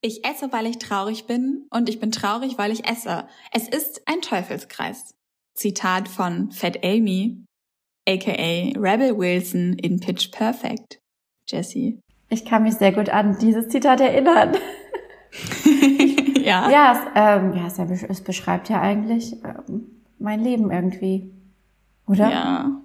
[0.00, 3.26] Ich esse, weil ich traurig bin und ich bin traurig, weil ich esse.
[3.52, 5.14] Es ist ein Teufelskreis.
[5.54, 7.44] Zitat von Fat Amy,
[8.08, 11.00] aka Rebel Wilson in Pitch Perfect.
[11.48, 11.98] Jessie.
[12.28, 14.54] Ich kann mich sehr gut an dieses Zitat erinnern.
[16.44, 16.70] ja.
[16.70, 21.32] Ja, es, ähm, ja es, es beschreibt ja eigentlich ähm, mein Leben irgendwie.
[22.06, 22.30] Oder?
[22.30, 22.82] Ja.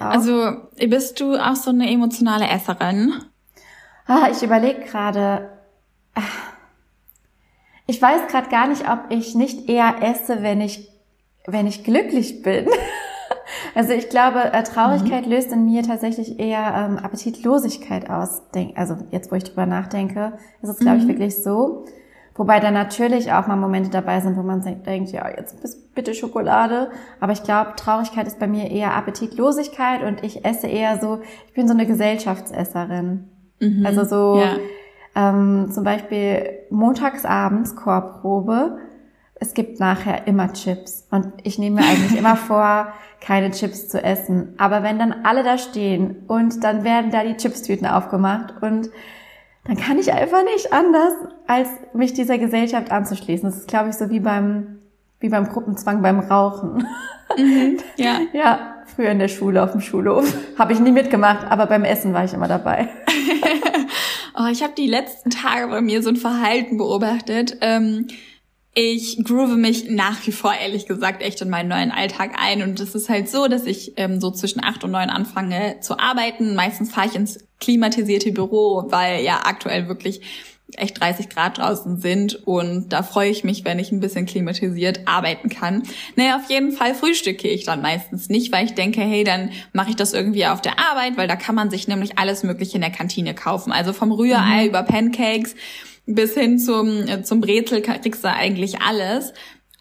[0.00, 3.12] Also, bist du auch so eine emotionale Esserin?
[4.06, 5.50] Ah, ich überlege gerade.
[7.86, 10.90] Ich weiß gerade gar nicht, ob ich nicht eher esse, wenn ich,
[11.46, 12.66] wenn ich glücklich bin.
[13.74, 15.32] Also ich glaube, äh, Traurigkeit mhm.
[15.32, 18.42] löst in mir tatsächlich eher ähm, Appetitlosigkeit aus.
[18.74, 20.32] Also jetzt, wo ich drüber nachdenke,
[20.62, 21.08] ist es, glaube ich, mhm.
[21.08, 21.84] wirklich so.
[22.34, 25.56] Wobei da natürlich auch mal Momente dabei sind, wo man denkt, ja, jetzt
[25.94, 26.90] bitte Schokolade.
[27.20, 31.54] Aber ich glaube, Traurigkeit ist bei mir eher Appetitlosigkeit und ich esse eher so, ich
[31.54, 33.28] bin so eine Gesellschaftsesserin.
[33.60, 33.86] Mhm.
[33.86, 34.56] Also so ja.
[35.16, 38.78] Ähm, zum Beispiel montagsabends Chorprobe.
[39.34, 41.06] Es gibt nachher immer Chips.
[41.10, 44.54] Und ich nehme mir eigentlich immer vor, keine Chips zu essen.
[44.58, 48.90] Aber wenn dann alle da stehen und dann werden da die Chipstüten aufgemacht und
[49.64, 51.12] dann kann ich einfach nicht anders,
[51.48, 53.48] als mich dieser Gesellschaft anzuschließen.
[53.48, 54.78] Das ist, glaube ich, so wie beim,
[55.18, 56.86] wie beim Gruppenzwang beim Rauchen.
[57.36, 58.18] Mhm, ja.
[58.32, 60.32] ja, früher in der Schule auf dem Schulhof.
[60.56, 62.88] Habe ich nie mitgemacht, aber beim Essen war ich immer dabei.
[64.36, 67.58] oh, ich habe die letzten Tage bei mir so ein Verhalten beobachtet.
[67.60, 68.08] Ähm,
[68.74, 72.62] ich groove mich nach wie vor, ehrlich gesagt, echt in meinen neuen Alltag ein.
[72.62, 75.98] Und es ist halt so, dass ich ähm, so zwischen acht und neun anfange zu
[75.98, 76.54] arbeiten.
[76.54, 80.20] Meistens fahre ich ins klimatisierte Büro, weil ja aktuell wirklich
[80.74, 85.00] echt 30 Grad draußen sind und da freue ich mich, wenn ich ein bisschen klimatisiert
[85.06, 85.84] arbeiten kann.
[86.16, 89.90] Naja, auf jeden Fall frühstücke ich dann meistens nicht, weil ich denke, hey, dann mache
[89.90, 92.80] ich das irgendwie auf der Arbeit, weil da kann man sich nämlich alles mögliche in
[92.80, 93.70] der Kantine kaufen.
[93.70, 94.68] Also vom Rührei mhm.
[94.68, 95.54] über Pancakes
[96.06, 99.32] bis hin zum, äh, zum Brezel kriegst du eigentlich alles.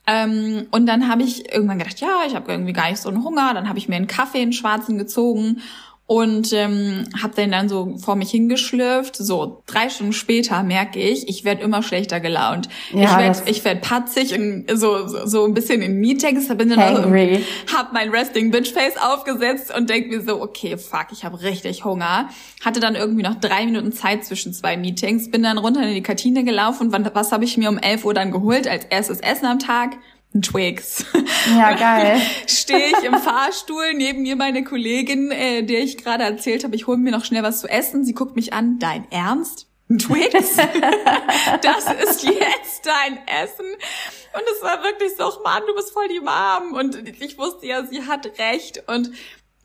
[0.07, 3.23] Ähm, und dann habe ich irgendwann gedacht, ja, ich habe irgendwie gar nicht so einen
[3.23, 3.53] Hunger.
[3.55, 5.61] Dann habe ich mir einen Kaffee, einen schwarzen gezogen
[6.07, 9.15] und ähm, habe den dann so vor mich hingeschlürft.
[9.15, 12.69] So drei Stunden später merke ich, ich werde immer schlechter gelaunt.
[12.93, 16.47] Ja, ich werde ich werd patzig und so, so so ein bisschen in Meetings.
[16.55, 17.09] Bin dann also,
[17.75, 21.83] hab mein Resting Bitch Face aufgesetzt und denk mir so, okay, fuck, ich habe richtig
[21.83, 22.29] Hunger.
[22.63, 25.31] Hatte dann irgendwie noch drei Minuten Zeit zwischen zwei Meetings.
[25.31, 26.93] Bin dann runter in die Kantine gelaufen.
[26.93, 29.97] Und was habe ich mir um elf Uhr dann geholt als erstes Essen am Tag?
[30.41, 31.05] Twix.
[31.55, 32.21] Ja, geil.
[32.47, 36.87] Stehe ich im Fahrstuhl, neben mir meine Kollegin, äh, der ich gerade erzählt habe, ich
[36.87, 38.03] hole mir noch schnell was zu essen.
[38.03, 39.67] Sie guckt mich an, dein Ernst?
[39.89, 40.55] Ein Twix?
[41.61, 43.65] das ist jetzt dein Essen?
[44.33, 46.73] Und es war wirklich so, Mann, du bist voll die Mom.
[46.73, 48.83] Und ich wusste ja, sie hat recht.
[48.87, 49.11] Und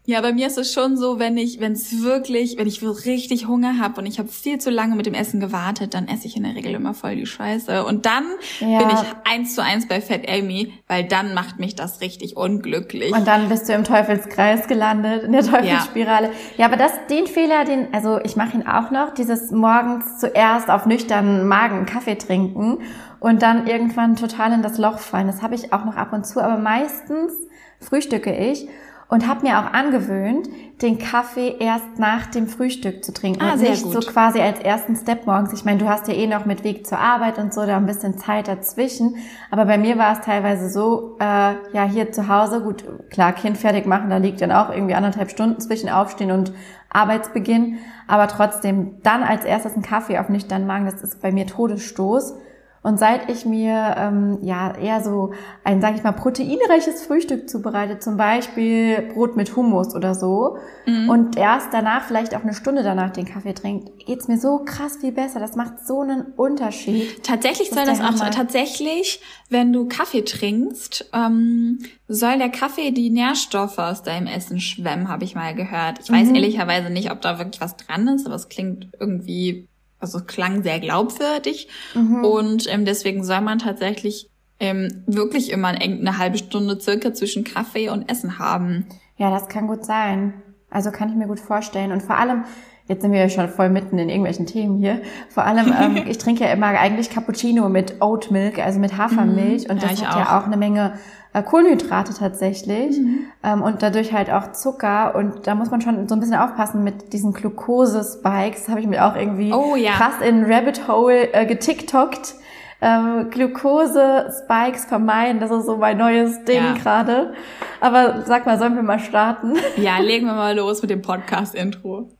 [0.07, 3.47] ja, bei mir ist es schon so, wenn ich, wenn es wirklich, wenn ich richtig
[3.47, 6.37] Hunger habe und ich habe viel zu lange mit dem Essen gewartet, dann esse ich
[6.37, 7.85] in der Regel immer voll die Scheiße.
[7.85, 8.25] Und dann
[8.61, 8.79] ja.
[8.79, 13.13] bin ich eins zu eins bei Fat Amy, weil dann macht mich das richtig unglücklich.
[13.13, 16.29] Und dann bist du im Teufelskreis gelandet, in der Teufelsspirale.
[16.29, 20.19] Ja, ja aber das, den Fehler, den, also ich mache ihn auch noch, dieses morgens
[20.19, 22.79] zuerst auf nüchternen Magen Kaffee trinken
[23.21, 25.27] und dann irgendwann total in das Loch fallen.
[25.27, 27.35] Das habe ich auch noch ab und zu, aber meistens
[27.81, 28.67] frühstücke ich
[29.11, 30.49] und habe mir auch angewöhnt,
[30.83, 33.93] den Kaffee erst nach dem Frühstück zu trinken ah, und nicht gut.
[33.93, 35.53] so quasi als ersten Step morgens.
[35.53, 37.87] Ich meine, du hast ja eh noch mit Weg zur Arbeit und so, da ein
[37.87, 39.17] bisschen Zeit dazwischen.
[39.51, 43.59] Aber bei mir war es teilweise so, äh, ja, hier zu Hause, gut, klar, Kind
[43.59, 46.53] fertig machen, da liegt dann auch irgendwie anderthalb Stunden zwischen Aufstehen und
[46.89, 47.79] Arbeitsbeginn.
[48.07, 52.35] Aber trotzdem, dann als erstes einen Kaffee auf nüchternen Magen, das ist bei mir Todesstoß.
[52.83, 55.33] Und seit ich mir ähm, ja eher so
[55.65, 61.11] ein, sage ich mal, proteinreiches Frühstück zubereite, zum Beispiel Brot mit Hummus oder so, mhm.
[61.11, 64.97] und erst danach vielleicht auch eine Stunde danach den Kaffee trinkt, geht's mir so krass
[64.99, 65.41] viel besser.
[65.41, 67.23] Das macht so einen Unterschied.
[67.23, 68.31] Tatsächlich soll das auch Hammer.
[68.31, 69.21] tatsächlich,
[69.51, 75.25] wenn du Kaffee trinkst, ähm, soll der Kaffee die Nährstoffe aus deinem Essen schwemmen, habe
[75.25, 75.99] ich mal gehört.
[76.03, 76.37] Ich weiß mhm.
[76.37, 79.69] ehrlicherweise nicht, ob da wirklich was dran ist, aber es klingt irgendwie
[80.01, 82.25] also klang sehr glaubwürdig mhm.
[82.25, 87.89] und ähm, deswegen soll man tatsächlich ähm, wirklich immer eine halbe Stunde circa zwischen Kaffee
[87.89, 88.87] und Essen haben.
[89.17, 90.35] Ja, das kann gut sein.
[90.71, 92.45] Also kann ich mir gut vorstellen und vor allem
[92.91, 95.01] Jetzt sind wir ja schon voll mitten in irgendwelchen Themen hier.
[95.29, 99.67] Vor allem, ähm, ich trinke ja immer eigentlich Cappuccino mit Oat Milk, also mit Hafermilch.
[99.67, 99.71] Mhm.
[99.71, 100.19] Und das ja, hat auch.
[100.19, 100.95] ja auch eine Menge
[101.33, 103.27] Kohlenhydrate tatsächlich mhm.
[103.45, 106.83] ähm, und dadurch halt auch Zucker und da muss man schon so ein bisschen aufpassen
[106.83, 109.93] mit diesen Glucose-Spikes, habe ich mir auch irgendwie oh, ja.
[109.93, 112.35] krass in Rabbit Hole äh, getiktokt.
[112.83, 116.73] Ähm, Glucose-Spikes vermeiden, das ist so mein neues Ding ja.
[116.73, 117.35] gerade.
[117.81, 119.55] Aber sag mal, sollen wir mal starten?
[119.77, 122.11] Ja, legen wir mal los mit dem Podcast-Intro.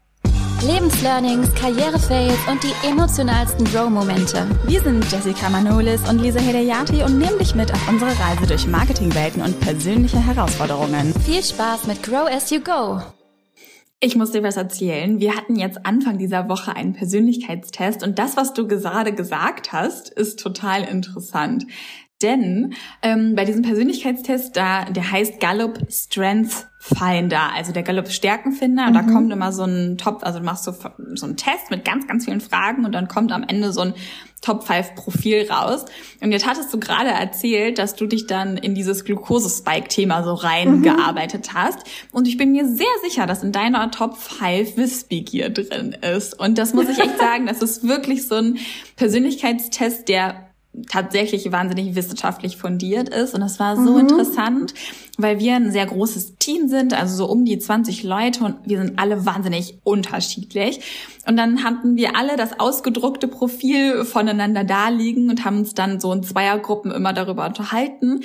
[0.63, 4.47] Lebenslearnings, Karrierefails und die emotionalsten Grow-Momente.
[4.67, 8.67] Wir sind Jessica Manolis und Lisa Hedayati und nehmen dich mit auf unsere Reise durch
[8.67, 11.15] Marketingwelten und persönliche Herausforderungen.
[11.25, 13.01] Viel Spaß mit Grow as you go.
[14.01, 15.19] Ich muss dir was erzählen.
[15.19, 20.11] Wir hatten jetzt Anfang dieser Woche einen Persönlichkeitstest und das, was du gerade gesagt hast,
[20.11, 21.67] ist total interessant.
[22.21, 28.87] Denn ähm, bei diesem Persönlichkeitstest, da der heißt Gallup Strength Finder, also der Gallup Stärkenfinder,
[28.87, 28.95] und mhm.
[28.95, 30.73] da kommt immer so ein Top, also du machst so,
[31.15, 33.95] so einen Test mit ganz, ganz vielen Fragen und dann kommt am Ende so ein
[34.41, 35.85] Top 5 Profil raus.
[36.23, 41.53] Und jetzt hattest du gerade erzählt, dass du dich dann in dieses Glukosespike-Thema so reingearbeitet
[41.53, 41.59] mhm.
[41.59, 41.81] hast.
[42.13, 46.41] Und ich bin mir sehr sicher, dass in deiner Top 5 Wissbegier drin ist.
[46.41, 48.59] Und das muss ich echt sagen, das ist wirklich so ein
[48.97, 50.50] Persönlichkeitstest, der
[50.89, 53.35] tatsächlich wahnsinnig wissenschaftlich fundiert ist.
[53.35, 54.01] Und das war so mhm.
[54.01, 54.75] interessant,
[55.19, 58.79] weil wir ein sehr großes Team sind, also so um die 20 Leute und wir
[58.79, 60.81] sind alle wahnsinnig unterschiedlich.
[61.27, 66.13] Und dann hatten wir alle das ausgedruckte Profil voneinander darliegen und haben uns dann so
[66.13, 68.21] in Zweiergruppen immer darüber unterhalten.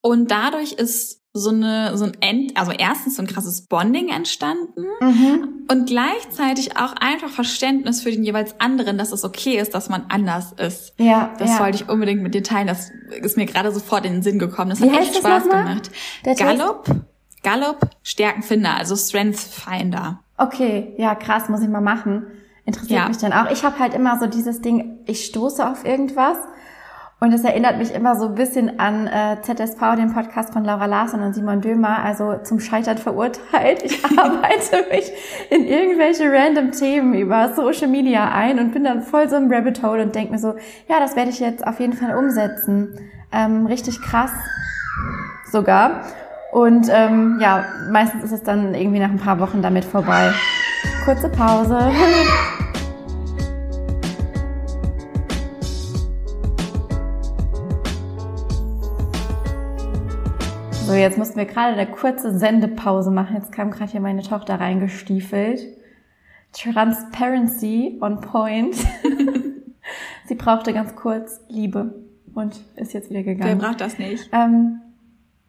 [0.00, 4.84] Und dadurch ist so eine so ein End, also erstens so ein krasses Bonding entstanden
[5.00, 5.64] mhm.
[5.68, 10.04] und gleichzeitig auch einfach Verständnis für den jeweils anderen, dass es okay ist, dass man
[10.10, 10.92] anders ist.
[10.98, 11.60] Ja, das ja.
[11.60, 12.66] wollte ich unbedingt mit dir teilen.
[12.66, 12.90] Das
[13.22, 14.70] ist mir gerade sofort in den Sinn gekommen.
[14.70, 15.90] Das Wie hat echt Spaß gemacht.
[16.26, 16.84] Der Gallup,
[17.42, 20.20] Gallup Stärkenfinder, also Strength Finder.
[20.36, 22.26] Okay, ja krass, muss ich mal machen.
[22.66, 23.08] Interessiert ja.
[23.08, 23.50] mich dann auch.
[23.50, 26.36] Ich habe halt immer so dieses Ding, ich stoße auf irgendwas
[27.22, 30.86] und es erinnert mich immer so ein bisschen an äh, ZSV, den Podcast von Laura
[30.86, 33.84] Larsson und Simon Dömer, also zum Scheitern verurteilt.
[33.84, 35.12] Ich arbeite mich
[35.48, 39.84] in irgendwelche random Themen über Social Media ein und bin dann voll so im Rabbit
[39.84, 40.56] Hole und denke mir so,
[40.88, 42.98] ja, das werde ich jetzt auf jeden Fall umsetzen.
[43.30, 44.32] Ähm, richtig krass
[45.52, 46.02] sogar.
[46.50, 50.32] Und ähm, ja, meistens ist es dann irgendwie nach ein paar Wochen damit vorbei.
[51.04, 51.78] Kurze Pause.
[60.92, 63.34] So, jetzt mussten wir gerade eine kurze Sendepause machen.
[63.34, 65.66] Jetzt kam gerade hier meine Tochter reingestiefelt.
[66.52, 68.76] Transparency on point.
[70.26, 71.94] Sie brauchte ganz kurz Liebe
[72.34, 73.58] und ist jetzt wieder gegangen.
[73.58, 74.28] Wer braucht das nicht?
[74.32, 74.82] Ähm,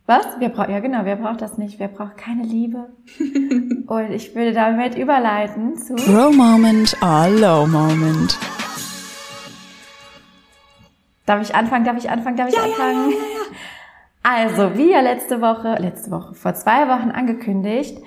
[0.05, 0.25] was?
[0.39, 1.77] Wer braucht, ja genau, wer braucht das nicht?
[1.77, 2.93] Wer braucht keine Liebe?
[3.87, 8.39] und ich würde damit überleiten zu Grow Moment or Low Moment.
[11.25, 11.83] Darf ich anfangen?
[11.83, 12.37] Darf ich anfangen?
[12.37, 13.11] Darf ich ja, anfangen?
[13.11, 13.43] Ja, ja,
[14.23, 17.97] also, wie ja letzte Woche, letzte Woche, vor zwei Wochen angekündigt,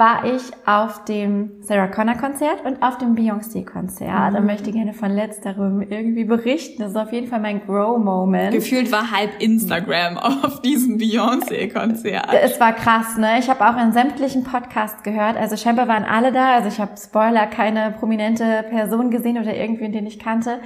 [0.00, 4.30] war ich auf dem Sarah Connor Konzert und auf dem Beyoncé Konzert.
[4.30, 4.34] Mhm.
[4.34, 6.80] Da möchte ich gerne von letzterem irgendwie berichten.
[6.80, 8.52] Das ist auf jeden Fall mein Grow-Moment.
[8.52, 12.28] Gefühlt war halb Instagram auf diesem Beyoncé Konzert.
[12.32, 13.38] Es war krass, ne?
[13.40, 15.36] Ich habe auch in sämtlichen Podcasts gehört.
[15.36, 16.54] Also scheinbar waren alle da.
[16.54, 20.60] Also ich habe Spoiler, keine prominente Person gesehen oder irgendwie, den ich kannte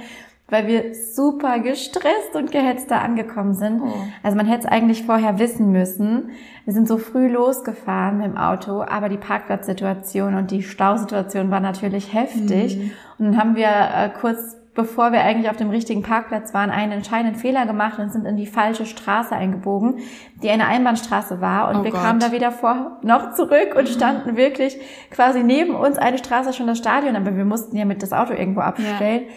[0.47, 3.81] weil wir super gestresst und gehetzt da angekommen sind.
[3.81, 3.93] Oh.
[4.21, 6.29] Also man hätte es eigentlich vorher wissen müssen.
[6.65, 11.59] Wir sind so früh losgefahren mit dem Auto, aber die Parkplatzsituation und die Stausituation war
[11.61, 12.77] natürlich heftig.
[12.77, 12.91] Mhm.
[13.17, 16.91] Und dann haben wir äh, kurz bevor wir eigentlich auf dem richtigen Parkplatz waren, einen
[16.91, 19.99] entscheidenden Fehler gemacht und sind in die falsche Straße eingebogen,
[20.43, 21.69] die eine Einbahnstraße war.
[21.69, 22.01] Und oh wir Gott.
[22.01, 24.77] kamen da wieder vor noch zurück und standen wirklich
[25.09, 28.33] quasi neben uns eine Straße schon das Stadion, aber wir mussten ja mit das Auto
[28.33, 29.23] irgendwo abstellen.
[29.27, 29.33] Ja.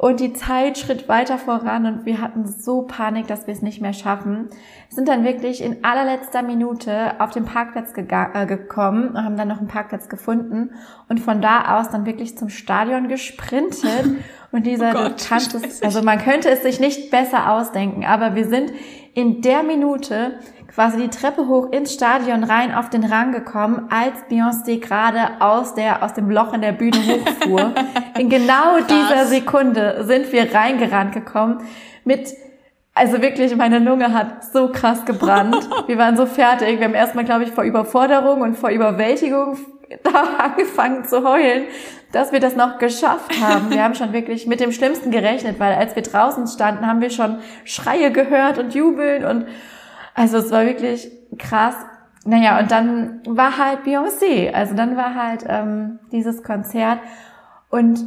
[0.00, 3.80] Und die Zeit schritt weiter voran und wir hatten so Panik, dass wir es nicht
[3.80, 4.48] mehr schaffen.
[4.88, 9.58] Sind dann wirklich in allerletzter Minute auf den Parkplatz äh, gekommen und haben dann noch
[9.58, 10.70] einen Parkplatz gefunden
[11.08, 14.04] und von da aus dann wirklich zum Stadion gesprintet.
[14.50, 18.48] Und dieser, oh Gott, es, also man könnte es sich nicht besser ausdenken, aber wir
[18.48, 18.72] sind
[19.12, 20.38] in der Minute
[20.78, 25.74] quasi die Treppe hoch ins Stadion rein auf den Rang gekommen, als Beyoncé gerade aus
[25.74, 27.74] der, aus dem Loch in der Bühne hochfuhr.
[28.16, 31.64] in genau dieser Sekunde sind wir reingerannt gekommen
[32.04, 32.32] mit
[32.94, 35.68] also wirklich, meine Lunge hat so krass gebrannt.
[35.86, 36.80] Wir waren so fertig.
[36.80, 39.56] Wir haben erstmal, glaube ich, vor Überforderung und vor Überwältigung
[40.02, 41.66] da angefangen zu heulen,
[42.10, 43.70] dass wir das noch geschafft haben.
[43.70, 47.10] Wir haben schon wirklich mit dem Schlimmsten gerechnet, weil als wir draußen standen, haben wir
[47.10, 49.46] schon Schreie gehört und Jubeln und
[50.18, 51.76] also es war wirklich krass.
[52.24, 54.52] Naja, und dann war halt Beyoncé.
[54.52, 56.98] Also dann war halt ähm, dieses Konzert.
[57.70, 58.04] Und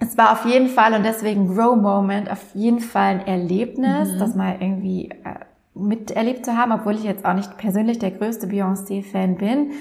[0.00, 4.18] es war auf jeden Fall, und deswegen Grow Moment, auf jeden Fall ein Erlebnis, mhm.
[4.18, 8.46] das mal irgendwie äh, miterlebt zu haben, obwohl ich jetzt auch nicht persönlich der größte
[8.46, 9.72] Beyoncé-Fan bin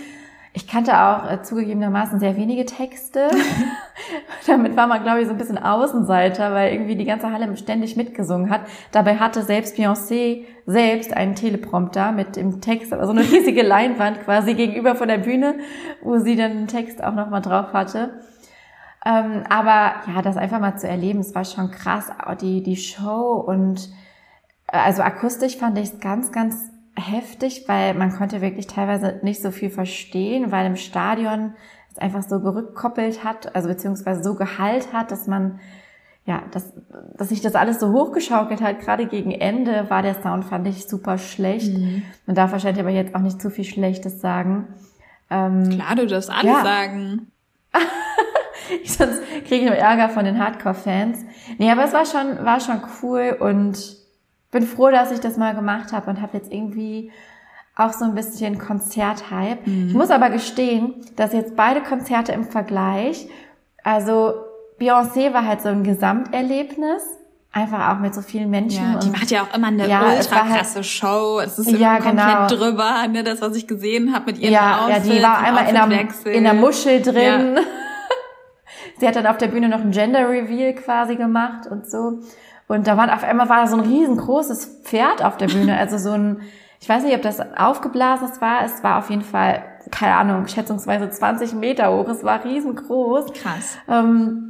[0.59, 3.29] ich kannte auch äh, zugegebenermaßen sehr wenige Texte.
[4.47, 7.95] Damit war man, glaube ich, so ein bisschen Außenseiter, weil irgendwie die ganze Halle ständig
[7.95, 8.61] mitgesungen hat.
[8.91, 14.53] Dabei hatte selbst Beyoncé selbst einen Teleprompter mit dem Text, also eine riesige Leinwand quasi
[14.53, 15.59] gegenüber von der Bühne,
[16.01, 18.19] wo sie dann den Text auch nochmal drauf hatte.
[19.05, 22.11] Ähm, aber ja, das einfach mal zu erleben, es war schon krass,
[22.41, 23.87] die, die Show und
[24.67, 29.41] äh, also akustisch fand ich es ganz, ganz heftig, weil man konnte wirklich teilweise nicht
[29.41, 31.53] so viel verstehen, weil im Stadion
[31.91, 35.59] es einfach so gerückkoppelt hat, also beziehungsweise so gehalt hat, dass man
[36.25, 36.71] ja, dass,
[37.17, 40.87] dass sich das alles so hochgeschaukelt hat, gerade gegen Ende war der Sound, fand ich,
[40.87, 41.75] super schlecht.
[41.75, 42.03] Mhm.
[42.27, 44.67] Man darf wahrscheinlich aber jetzt auch nicht zu viel Schlechtes sagen.
[45.31, 46.61] Ähm, Klar, du darfst alles ja.
[46.61, 47.31] sagen.
[48.85, 51.25] Sonst kriege ich nur Ärger von den Hardcore-Fans.
[51.57, 53.98] Nee, aber es war schon, war schon cool und
[54.51, 57.11] bin froh, dass ich das mal gemacht habe und habe jetzt irgendwie
[57.75, 59.59] auch so ein bisschen Konzerthype.
[59.65, 59.87] Mhm.
[59.89, 63.27] Ich muss aber gestehen, dass jetzt beide Konzerte im Vergleich,
[63.83, 64.33] also
[64.79, 67.03] Beyoncé war halt so ein Gesamterlebnis,
[67.51, 68.93] einfach auch mit so vielen Menschen.
[68.93, 71.39] Ja, die macht ja auch immer eine ja, ultra halt krasse halt, Show.
[71.39, 72.47] Es ist ja, komplett genau.
[72.47, 75.07] drüber, ne, das, was ich gesehen habe mit ihren ja, Outfits.
[75.07, 77.55] Ja, die war einmal in einer, in einer Muschel drin.
[77.55, 77.61] Ja.
[78.99, 82.19] Sie hat dann auf der Bühne noch ein Gender Reveal quasi gemacht und so.
[82.69, 85.97] Und da war auf einmal war da so ein riesengroßes Pferd auf der Bühne, also
[85.97, 86.41] so ein,
[86.79, 91.09] ich weiß nicht, ob das aufgeblasenes war, es war auf jeden Fall, keine Ahnung, schätzungsweise
[91.09, 93.33] 20 Meter hoch, es war riesengroß.
[93.33, 93.79] Krass.
[93.89, 94.49] Ähm,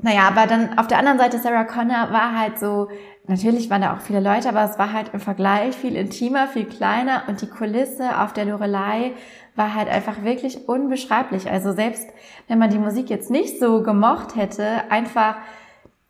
[0.00, 2.88] naja, aber dann auf der anderen Seite Sarah Connor war halt so,
[3.26, 6.64] natürlich waren da auch viele Leute, aber es war halt im Vergleich viel intimer, viel
[6.64, 9.12] kleiner und die Kulisse auf der Lorelei
[9.56, 11.50] war halt einfach wirklich unbeschreiblich.
[11.50, 12.08] Also selbst
[12.48, 15.36] wenn man die Musik jetzt nicht so gemocht hätte, einfach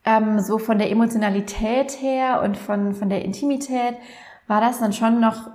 [0.05, 3.95] ähm, so von der Emotionalität her und von, von der Intimität
[4.49, 5.49] war das dann schon noch,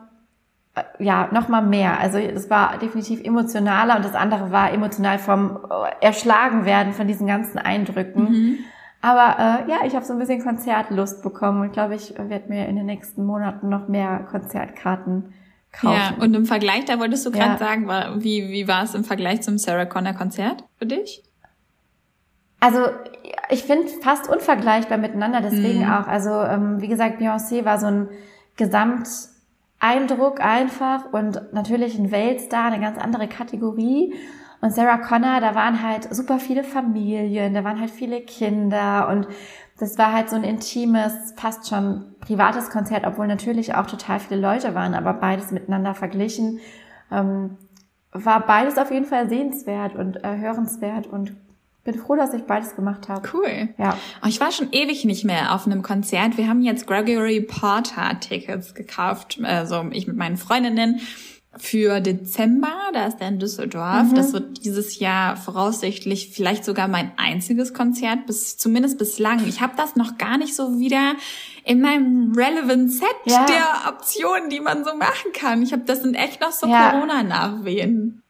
[0.75, 1.99] äh, ja, noch mal mehr.
[1.99, 7.07] Also es war definitiv emotionaler und das andere war emotional vom äh, Erschlagen werden von
[7.07, 8.23] diesen ganzen Eindrücken.
[8.23, 8.57] Mhm.
[9.01, 12.67] Aber äh, ja, ich habe so ein bisschen Konzertlust bekommen und glaube, ich werde mir
[12.67, 15.33] in den nächsten Monaten noch mehr Konzertkarten
[15.71, 15.95] kaufen.
[15.95, 17.57] Ja, und im Vergleich, da wolltest du gerade ja.
[17.57, 17.87] sagen,
[18.23, 21.23] wie, wie war es im Vergleich zum Sarah Connor Konzert für dich?
[22.59, 22.79] Also
[23.49, 25.91] ich finde fast unvergleichbar miteinander, deswegen mhm.
[25.91, 26.07] auch.
[26.07, 28.09] Also ähm, wie gesagt, Beyoncé war so ein
[28.57, 34.13] Gesamteindruck einfach und natürlich ein Weltstar, eine ganz andere Kategorie.
[34.59, 39.27] Und Sarah Connor, da waren halt super viele Familien, da waren halt viele Kinder und
[39.79, 44.41] das war halt so ein intimes, fast schon privates Konzert, obwohl natürlich auch total viele
[44.41, 46.59] Leute waren, aber beides miteinander verglichen.
[47.11, 47.57] Ähm,
[48.11, 51.35] war beides auf jeden Fall sehenswert und äh, hörenswert und
[51.87, 53.27] bin froh, dass ich beides gemacht habe.
[53.33, 53.69] Cool.
[53.77, 53.97] Ja.
[54.21, 56.37] Oh, ich war schon ewig nicht mehr auf einem Konzert.
[56.37, 60.99] Wir haben jetzt Gregory Porter Tickets gekauft, also ich mit meinen Freundinnen
[61.55, 64.11] für Dezember, da ist er in Düsseldorf.
[64.11, 64.15] Mhm.
[64.15, 69.47] Das wird dieses Jahr voraussichtlich vielleicht sogar mein einziges Konzert, bis zumindest bislang.
[69.47, 71.15] Ich habe das noch gar nicht so wieder
[71.63, 73.45] in meinem relevant Set ja.
[73.45, 75.63] der Optionen, die man so machen kann.
[75.63, 76.91] Ich habe das sind echt noch so ja.
[76.91, 78.21] Corona-Nachwehen.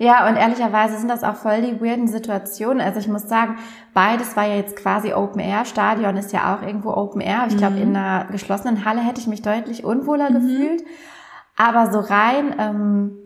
[0.00, 2.80] Ja, und ehrlicherweise sind das auch voll die weirden Situationen.
[2.80, 3.58] Also ich muss sagen,
[3.92, 5.66] beides war ja jetzt quasi Open Air.
[5.66, 7.44] Stadion ist ja auch irgendwo Open Air.
[7.50, 7.82] Ich glaube, mhm.
[7.82, 10.34] in einer geschlossenen Halle hätte ich mich deutlich unwohler mhm.
[10.36, 10.84] gefühlt.
[11.54, 13.18] Aber so rein, ähm,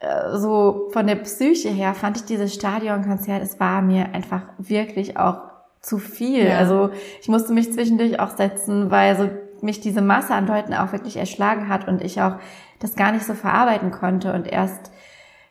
[0.00, 5.16] äh, so von der Psyche her fand ich dieses Stadionkonzert, es war mir einfach wirklich
[5.16, 5.42] auch
[5.80, 6.48] zu viel.
[6.48, 6.58] Ja.
[6.58, 6.90] Also
[7.20, 9.30] ich musste mich zwischendurch auch setzen, weil so
[9.62, 12.34] mich diese Masse an Leuten auch wirklich erschlagen hat und ich auch
[12.80, 14.90] das gar nicht so verarbeiten konnte und erst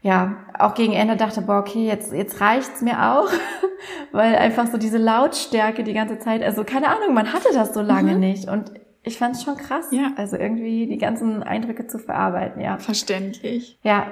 [0.02, 3.30] ja, auch gegen Ende dachte, boah, okay, jetzt, jetzt reicht's mir auch,
[4.12, 7.82] weil einfach so diese Lautstärke die ganze Zeit, also keine Ahnung, man hatte das so
[7.82, 8.20] lange mhm.
[8.20, 8.72] nicht und
[9.04, 10.12] ich fand's schon krass, ja.
[10.16, 12.78] also irgendwie die ganzen Eindrücke zu verarbeiten, ja.
[12.78, 13.78] Verständlich.
[13.84, 14.08] Ja,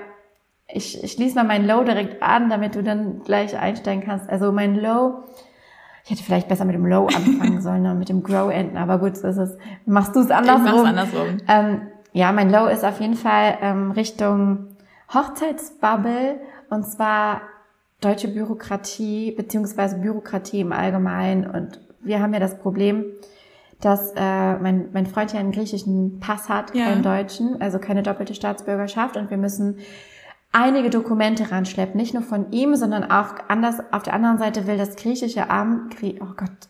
[0.67, 4.29] ich, ich schließe mal mein Low direkt an, damit du dann gleich einsteigen kannst.
[4.29, 5.23] Also mein Low,
[6.03, 8.97] ich hätte vielleicht besser mit dem Low anfangen sollen und mit dem Grow enden, aber
[8.97, 9.57] gut, so ist es.
[9.85, 10.65] Machst du es andersrum?
[10.65, 11.37] Ich mach's andersrum.
[11.47, 14.76] Ähm, ja, mein Low ist auf jeden Fall ähm, Richtung
[15.13, 17.41] Hochzeitsbubble und zwar
[18.01, 21.49] deutsche Bürokratie beziehungsweise Bürokratie im Allgemeinen.
[21.49, 23.05] Und wir haben ja das Problem,
[23.81, 26.85] dass äh, mein, mein Freund ja einen griechischen Pass hat, ja.
[26.85, 29.79] keinen deutschen, also keine doppelte Staatsbürgerschaft und wir müssen
[30.51, 33.77] einige Dokumente ranschleppen, nicht nur von ihm, sondern auch anders.
[33.91, 36.69] Auf der anderen Seite will das griechische Amt, oh Gott,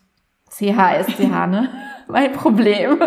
[0.49, 1.69] CH ist CH, ne?
[2.07, 2.99] mein Problem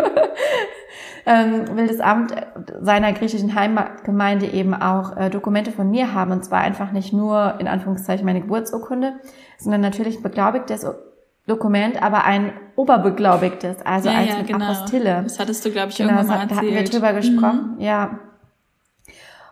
[1.25, 2.33] ähm, will das Amt
[2.81, 6.31] seiner griechischen Heimgemeinde eben auch äh, Dokumente von mir haben.
[6.31, 9.13] Und zwar einfach nicht nur in Anführungszeichen meine Geburtsurkunde,
[9.57, 10.85] sondern natürlich ein beglaubigtes
[11.47, 14.65] Dokument, aber ein oberbeglaubigtes, also ja, eins ja, mit genau.
[14.65, 15.21] Apostille.
[15.23, 16.51] Das hattest du, glaube ich, genau, irgendwann mal erzählt.
[16.51, 17.81] Da hatten wir drüber gesprochen, mhm.
[17.81, 18.19] ja.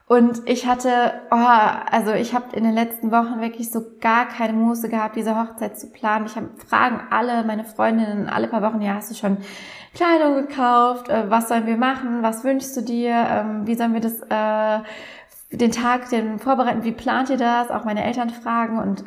[0.07, 0.89] Und ich hatte,
[1.29, 5.39] oh, also ich habe in den letzten Wochen wirklich so gar keine Muße gehabt, diese
[5.39, 6.25] Hochzeit zu planen.
[6.25, 9.37] Ich habe fragen alle meine Freundinnen alle paar Wochen, ja, hast du schon
[9.93, 11.09] Kleidung gekauft?
[11.09, 12.21] Äh, was sollen wir machen?
[12.21, 13.11] Was wünschst du dir?
[13.11, 14.83] Ähm, wie sollen wir das äh,
[15.51, 16.83] den Tag den vorbereiten?
[16.83, 17.71] Wie plant ihr das?
[17.71, 19.05] Auch meine Eltern fragen und äh,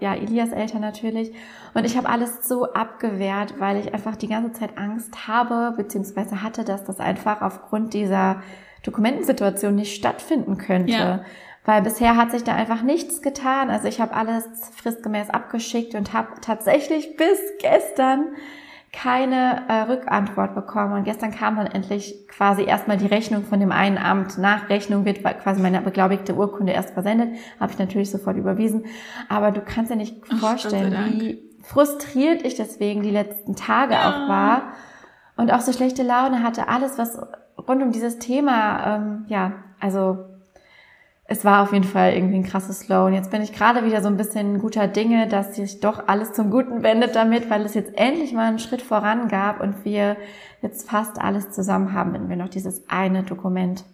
[0.00, 1.32] ja, Elias Eltern natürlich.
[1.74, 6.42] Und ich habe alles so abgewehrt, weil ich einfach die ganze Zeit Angst habe, beziehungsweise
[6.42, 8.42] hatte, dass das einfach aufgrund dieser
[8.84, 10.92] Dokumentensituation nicht stattfinden könnte.
[10.92, 11.24] Ja.
[11.64, 13.68] Weil bisher hat sich da einfach nichts getan.
[13.68, 14.44] Also ich habe alles
[14.76, 18.28] fristgemäß abgeschickt und habe tatsächlich bis gestern
[18.92, 20.94] keine äh, Rückantwort bekommen.
[20.94, 24.38] Und gestern kam dann endlich quasi erstmal die Rechnung von dem einen Amt.
[24.38, 27.30] Nach Rechnung wird quasi meine beglaubigte Urkunde erst versendet.
[27.60, 28.86] Habe ich natürlich sofort überwiesen.
[29.28, 34.08] Aber du kannst dir nicht Ach, vorstellen, wie frustriert ich deswegen die letzten Tage ja.
[34.08, 34.62] auch war.
[35.36, 36.68] Und auch so schlechte Laune hatte.
[36.68, 37.18] Alles, was
[37.56, 40.29] rund um dieses Thema, ähm, ja, also
[41.32, 43.06] es war auf jeden Fall irgendwie ein krasses Slow.
[43.06, 46.32] Und jetzt bin ich gerade wieder so ein bisschen guter Dinge, dass sich doch alles
[46.32, 50.16] zum Guten wendet damit, weil es jetzt endlich mal einen Schritt voran gab und wir
[50.60, 53.84] jetzt fast alles zusammen haben, wenn wir noch dieses eine Dokument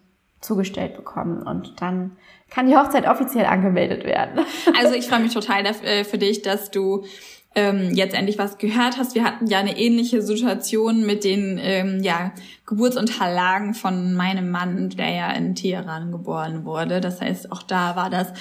[0.40, 1.43] zugestellt bekommen.
[1.43, 2.16] Und dann
[2.49, 4.40] kann die Hochzeit offiziell angemeldet werden.
[4.78, 7.05] Also ich freue mich total äh, für dich, dass du
[7.57, 9.15] ähm, jetzt endlich was gehört hast.
[9.15, 12.33] Wir hatten ja eine ähnliche Situation mit den ähm, ja,
[12.67, 17.01] Geburtsunterlagen von meinem Mann, der ja in Teheran geboren wurde.
[17.01, 18.35] Das heißt, auch da war das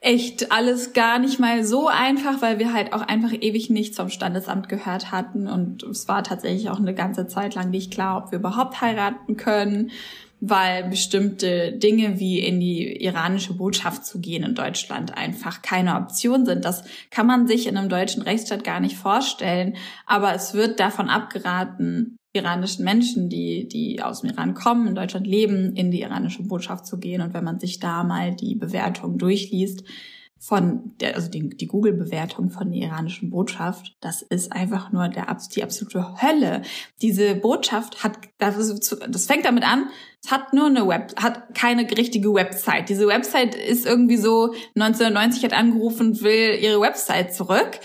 [0.00, 4.08] echt alles gar nicht mal so einfach, weil wir halt auch einfach ewig nichts vom
[4.08, 5.46] Standesamt gehört hatten.
[5.46, 9.36] Und es war tatsächlich auch eine ganze Zeit lang nicht klar, ob wir überhaupt heiraten
[9.36, 9.90] können
[10.46, 16.44] weil bestimmte Dinge wie in die iranische Botschaft zu gehen in Deutschland einfach keine Option
[16.44, 16.64] sind.
[16.64, 21.08] Das kann man sich in einem deutschen Rechtsstaat gar nicht vorstellen, aber es wird davon
[21.08, 26.42] abgeraten, iranischen Menschen, die, die aus dem Iran kommen, in Deutschland leben, in die iranische
[26.42, 27.22] Botschaft zu gehen.
[27.22, 29.84] Und wenn man sich da mal die Bewertung durchliest,
[30.44, 35.34] von der, also die, die Google-Bewertung von der iranischen Botschaft, das ist einfach nur der,
[35.54, 36.60] die absolute Hölle.
[37.00, 39.88] Diese Botschaft hat, das, ist, das fängt damit an,
[40.22, 42.90] es hat nur eine Web, hat keine richtige Website.
[42.90, 47.80] Diese Website ist irgendwie so 1990 hat angerufen will ihre Website zurück.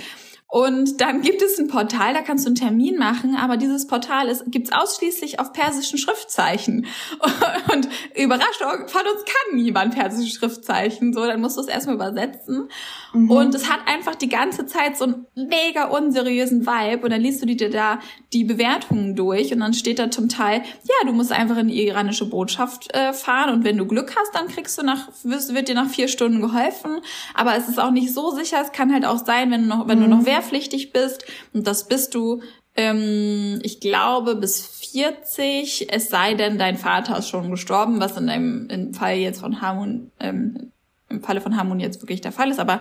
[0.51, 4.27] Und dann gibt es ein Portal, da kannst du einen Termin machen, aber dieses Portal
[4.29, 6.87] ist, gibt's ausschließlich auf persischen Schriftzeichen.
[7.71, 11.13] Und Überraschung, von uns kann niemand persische Schriftzeichen.
[11.13, 12.67] So, dann musst du es erstmal übersetzen.
[13.13, 13.29] Mhm.
[13.29, 17.03] Und es hat einfach die ganze Zeit so einen mega unseriösen Vibe.
[17.03, 17.99] Und dann liest du dir da
[18.33, 21.85] die Bewertungen durch und dann steht da zum Teil, ja, du musst einfach in die
[21.85, 25.75] iranische Botschaft äh, fahren und wenn du Glück hast, dann kriegst du nach, wird dir
[25.75, 27.01] nach vier Stunden geholfen.
[27.35, 28.61] Aber es ist auch nicht so sicher.
[28.63, 30.03] Es kann halt auch sein, wenn du noch, wenn mhm.
[30.03, 32.41] du noch wehrpflichtig bist und das bist du,
[32.75, 38.27] ähm, ich glaube, bis 40, es sei denn, dein Vater ist schon gestorben, was in
[38.27, 40.71] dem im Fall jetzt von Harmon, ähm,
[41.09, 42.79] im Falle von Harmon jetzt wirklich der Fall ist, aber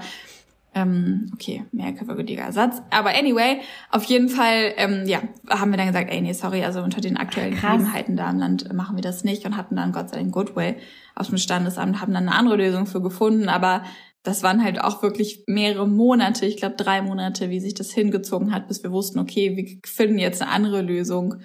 [0.74, 2.82] ähm, okay, mehrköpfiger Ersatz.
[2.90, 6.82] Aber anyway, auf jeden Fall, ähm, ja, haben wir dann gesagt, ey, nee, sorry, also
[6.82, 7.54] unter den aktuellen.
[7.54, 10.76] Gegebenheiten da im Land machen wir das nicht und hatten dann Gott sei Dank Goodway
[11.14, 13.82] aus dem Standesamt, haben dann eine andere Lösung für gefunden, aber
[14.22, 18.52] das waren halt auch wirklich mehrere Monate, ich glaube drei Monate, wie sich das hingezogen
[18.52, 21.36] hat, bis wir wussten, okay, wir finden jetzt eine andere Lösung,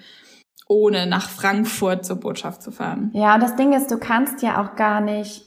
[0.68, 3.10] ohne nach Frankfurt zur Botschaft zu fahren.
[3.14, 5.44] Ja, und das Ding ist, du kannst ja auch gar nicht,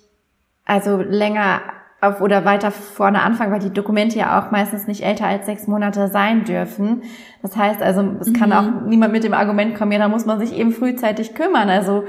[0.65, 1.61] also länger
[1.99, 5.67] auf oder weiter vorne anfangen, weil die Dokumente ja auch meistens nicht älter als sechs
[5.67, 7.01] Monate sein dürfen.
[7.41, 8.55] Das heißt also, es kann mhm.
[8.55, 11.69] auch niemand mit dem Argument kommen, ja, da muss man sich eben frühzeitig kümmern.
[11.69, 12.03] Also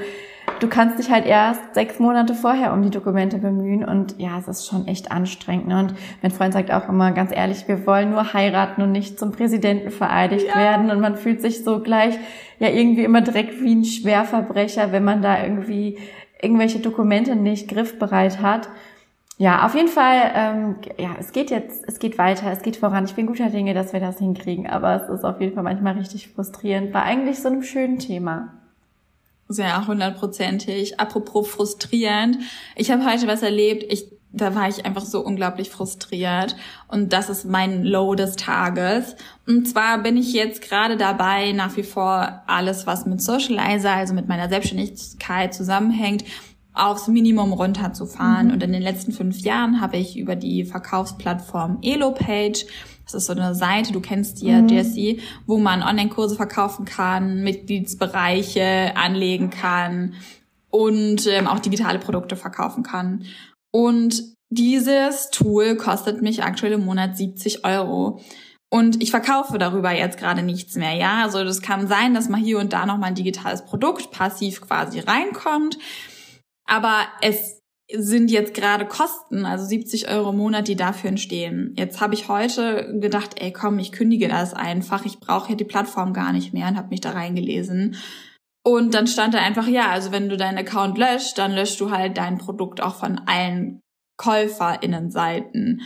[0.61, 4.49] du kannst dich halt erst sechs Monate vorher um die Dokumente bemühen und ja, es
[4.49, 5.69] ist schon echt anstrengend.
[5.69, 5.79] Ne?
[5.79, 9.33] Und mein Freund sagt auch immer ganz ehrlich, wir wollen nur heiraten und nicht zum
[9.33, 10.57] Präsidenten vereidigt ja.
[10.57, 12.19] werden und man fühlt sich so gleich
[12.59, 15.99] ja irgendwie immer direkt wie ein Schwerverbrecher, wenn man da irgendwie
[16.41, 18.69] irgendwelche Dokumente nicht griffbereit hat.
[19.41, 23.05] Ja, auf jeden Fall, ähm, ja, es geht jetzt, es geht weiter, es geht voran.
[23.05, 25.95] Ich bin guter Dinge, dass wir das hinkriegen, aber es ist auf jeden Fall manchmal
[25.95, 28.58] richtig frustrierend bei eigentlich so einem schönen Thema.
[29.49, 31.01] Sehr hundertprozentig.
[31.01, 32.39] Apropos frustrierend.
[32.77, 33.85] Ich habe heute was erlebt.
[33.91, 36.55] Ich, da war ich einfach so unglaublich frustriert.
[36.87, 39.17] Und das ist mein Low des Tages.
[39.47, 44.13] Und zwar bin ich jetzt gerade dabei, nach wie vor alles, was mit Socializer, also
[44.13, 46.25] mit meiner Selbstständigkeit zusammenhängt,
[46.75, 48.49] aufs Minimum runterzufahren.
[48.49, 48.53] Mhm.
[48.53, 52.67] Und in den letzten fünf Jahren habe ich über die Verkaufsplattform Elopage
[53.13, 54.69] das ist so eine Seite, du kennst die ja, mhm.
[54.69, 60.15] Jessie, wo man Online-Kurse verkaufen kann, Mitgliedsbereiche anlegen kann
[60.71, 63.25] und ähm, auch digitale Produkte verkaufen kann.
[63.71, 68.21] Und dieses Tool kostet mich aktuell im Monat 70 Euro.
[68.71, 71.23] Und ich verkaufe darüber jetzt gerade nichts mehr, ja.
[71.23, 74.61] Also das kann sein, dass mal hier und da noch mal ein digitales Produkt passiv
[74.61, 75.79] quasi reinkommt.
[76.67, 77.58] Aber es
[77.95, 81.75] sind jetzt gerade Kosten, also 70 Euro im Monat, die dafür entstehen.
[81.77, 85.65] Jetzt habe ich heute gedacht, ey komm, ich kündige das einfach, ich brauche ja die
[85.65, 87.97] Plattform gar nicht mehr und habe mich da reingelesen.
[88.63, 91.91] Und dann stand da einfach, ja, also wenn du deinen Account löscht, dann löscht du
[91.91, 93.81] halt dein Produkt auch von allen
[94.19, 95.81] KäuferInnenseiten.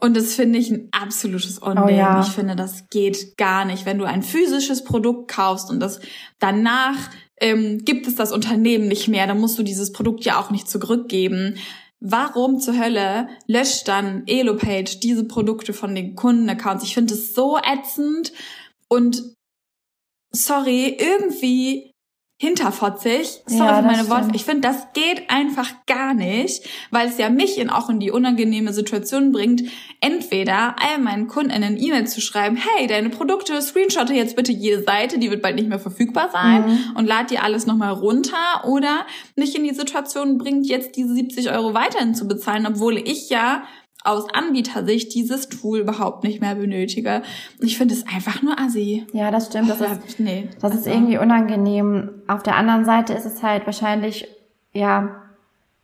[0.00, 1.84] Und das finde ich ein absolutes Unding.
[1.84, 2.20] Oh ja.
[2.20, 3.86] Ich finde, das geht gar nicht.
[3.86, 6.00] Wenn du ein physisches Produkt kaufst und das
[6.38, 6.96] danach
[7.42, 10.70] ähm, gibt es das Unternehmen nicht mehr, dann musst du dieses Produkt ja auch nicht
[10.70, 11.56] zurückgeben.
[12.00, 16.84] Warum zur Hölle löscht dann Elopage diese Produkte von den Kundenaccounts?
[16.84, 18.32] Ich finde es so ätzend
[18.88, 19.34] und
[20.32, 21.91] sorry, irgendwie
[22.42, 23.42] hinterfotzig.
[23.46, 24.30] Sorry ja, für meine Worte.
[24.34, 28.10] Ich finde, das geht einfach gar nicht, weil es ja mich in, auch in die
[28.10, 29.62] unangenehme Situation bringt,
[30.00, 34.82] entweder all meinen Kunden eine E-Mail zu schreiben, hey, deine Produkte, screenshotte jetzt bitte jede
[34.82, 36.96] Seite, die wird bald nicht mehr verfügbar sein mhm.
[36.96, 41.52] und lad dir alles nochmal runter oder mich in die Situation bringt, jetzt diese 70
[41.52, 43.62] Euro weiterhin zu bezahlen, obwohl ich ja
[44.04, 47.22] aus Anbietersicht dieses Tool überhaupt nicht mehr benötige.
[47.60, 49.06] Ich finde es einfach nur assi.
[49.12, 49.70] Ja, das stimmt.
[49.70, 52.22] Das, ist, nee, das ist also irgendwie unangenehm.
[52.26, 54.26] Auf der anderen Seite ist es halt wahrscheinlich,
[54.72, 55.21] ja,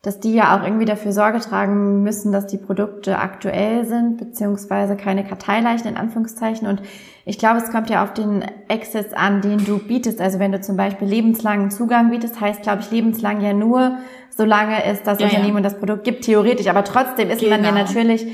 [0.03, 4.97] dass die ja auch irgendwie dafür Sorge tragen müssen, dass die Produkte aktuell sind, beziehungsweise
[4.97, 6.69] keine Karteileichen in Anführungszeichen.
[6.69, 6.83] Und
[7.25, 10.21] ich glaube, es kommt ja auf den Access an, den du bietest.
[10.21, 13.99] Also wenn du zum Beispiel lebenslangen Zugang bietest, heißt, glaube ich, lebenslang ja nur,
[14.31, 15.57] solange es das ja, Unternehmen ja.
[15.57, 16.69] und das Produkt gibt, theoretisch.
[16.69, 17.57] Aber trotzdem ist genau.
[17.57, 17.83] man ja genau.
[17.83, 18.27] natürlich,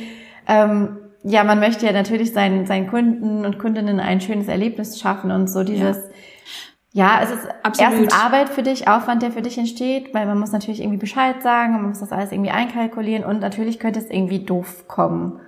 [0.46, 5.30] ähm, ja, man möchte ja natürlich seinen, seinen Kunden und Kundinnen ein schönes Erlebnis schaffen
[5.30, 6.02] und so dieses, ja,
[6.94, 7.92] ja es ist Absolut.
[7.92, 11.42] erstens Arbeit für dich, Aufwand, der für dich entsteht, weil man muss natürlich irgendwie Bescheid
[11.42, 15.40] sagen, man muss das alles irgendwie einkalkulieren und natürlich könnte es irgendwie doof kommen.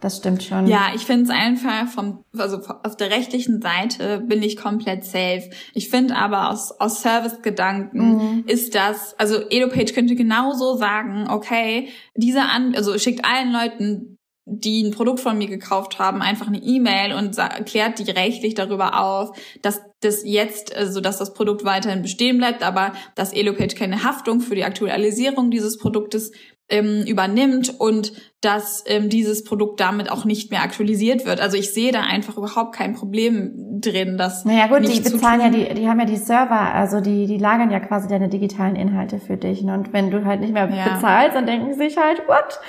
[0.00, 0.66] Das stimmt schon.
[0.66, 5.50] Ja, ich finde es einfach vom, also auf der rechtlichen Seite bin ich komplett safe.
[5.74, 8.44] Ich finde aber aus, aus Service-Gedanken mhm.
[8.46, 14.16] ist das, also EdoPage könnte genauso sagen, okay, dieser An, also schickt allen Leuten,
[14.50, 19.00] die ein Produkt von mir gekauft haben, einfach eine E-Mail und erklärt die rechtlich darüber
[19.00, 24.02] auf, dass das jetzt, also dass das Produkt weiterhin bestehen bleibt, aber dass EloPage keine
[24.02, 26.32] Haftung für die Aktualisierung dieses Produktes
[26.70, 31.40] ähm, übernimmt und dass ähm, dieses Produkt damit auch nicht mehr aktualisiert wird.
[31.40, 35.50] Also ich sehe da einfach überhaupt kein Problem drin, dass Naja gut, die bezahlen ja
[35.50, 39.18] die, die haben ja die Server, also die, die lagern ja quasi deine digitalen Inhalte
[39.18, 39.62] für dich.
[39.62, 39.74] Ne?
[39.74, 40.94] Und wenn du halt nicht mehr ja.
[40.94, 42.60] bezahlst, dann denken sie sich halt, what?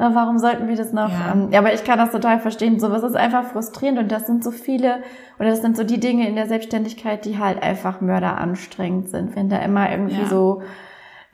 [0.00, 1.10] Warum sollten wir das noch?
[1.10, 1.32] Ja.
[1.32, 2.80] Ähm, ja, aber ich kann das total verstehen.
[2.80, 5.02] Sowas ist einfach frustrierend und das sind so viele
[5.38, 9.50] oder das sind so die Dinge in der Selbstständigkeit, die halt einfach mörderanstrengend sind, wenn
[9.50, 10.26] da immer irgendwie ja.
[10.26, 10.62] so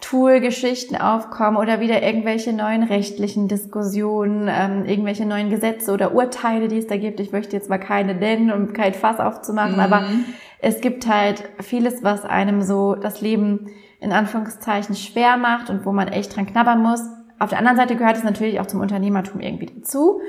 [0.00, 6.79] Tool-Geschichten aufkommen oder wieder irgendwelche neuen rechtlichen Diskussionen, ähm, irgendwelche neuen Gesetze oder Urteile, die
[6.79, 7.20] es da gibt.
[7.20, 9.81] Ich möchte jetzt mal keine nennen, um kein Fass aufzumachen, mhm.
[9.81, 10.02] aber
[10.59, 13.68] es gibt halt vieles, was einem so das Leben
[14.00, 17.00] in Anführungszeichen schwer macht und wo man echt dran knabbern muss.
[17.38, 20.20] Auf der anderen Seite gehört es natürlich auch zum Unternehmertum irgendwie dazu.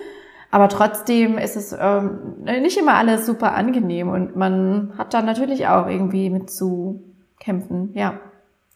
[0.50, 5.68] Aber trotzdem ist es ähm, nicht immer alles super angenehm und man hat da natürlich
[5.68, 7.04] auch irgendwie mit zu
[7.40, 8.20] kämpfen, ja.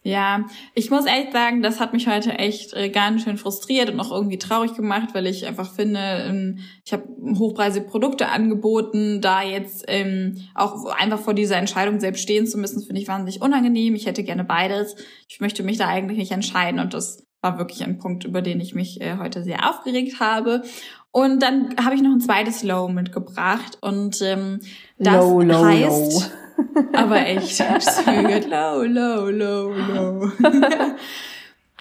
[0.04, 4.00] Ja, ich muss echt sagen, das hat mich heute echt äh, ganz schön frustriert und
[4.00, 7.04] auch irgendwie traurig gemacht, weil ich einfach finde, ähm, ich habe
[7.38, 12.82] hochpreisige Produkte angeboten, da jetzt ähm, auch einfach vor dieser Entscheidung selbst stehen zu müssen,
[12.82, 13.94] finde ich wahnsinnig unangenehm.
[13.94, 14.96] Ich hätte gerne beides.
[15.28, 18.60] Ich möchte mich da eigentlich nicht entscheiden und das war wirklich ein Punkt, über den
[18.60, 20.62] ich mich äh, heute sehr aufgeregt habe.
[21.10, 24.60] Und dann habe ich noch ein zweites Low mitgebracht und ähm,
[24.98, 26.22] das low, low, heißt...
[26.22, 26.38] Low
[26.92, 30.30] aber echt, low, low, low, low.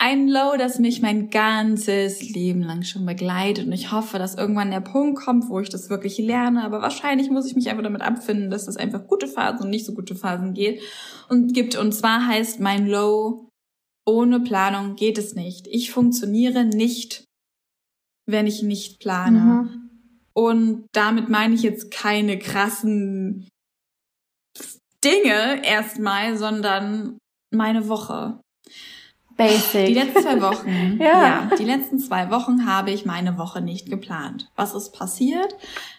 [0.04, 3.68] Ein Low, das mich mein ganzes Leben lang schon begleitet.
[3.68, 7.30] Und ich hoffe, dass irgendwann der Punkt kommt, wo ich das wirklich lerne, aber wahrscheinlich
[7.30, 10.16] muss ich mich einfach damit abfinden, dass es einfach gute Phasen und nicht so gute
[10.16, 10.82] Phasen geht.
[11.30, 13.51] Und gibt und zwar heißt mein Low
[14.06, 15.68] ohne Planung geht es nicht.
[15.68, 17.26] Ich funktioniere nicht,
[18.28, 19.40] wenn ich nicht plane.
[19.40, 19.90] Mhm.
[20.34, 23.48] Und damit meine ich jetzt keine krassen
[25.04, 27.18] Dinge erstmal, sondern
[27.52, 28.40] meine Woche.
[29.36, 29.88] Basic.
[29.88, 30.98] Die letzten zwei Wochen.
[31.00, 31.50] ja.
[31.50, 31.56] ja.
[31.58, 34.50] Die letzten zwei Wochen habe ich meine Woche nicht geplant.
[34.56, 35.56] Was ist passiert?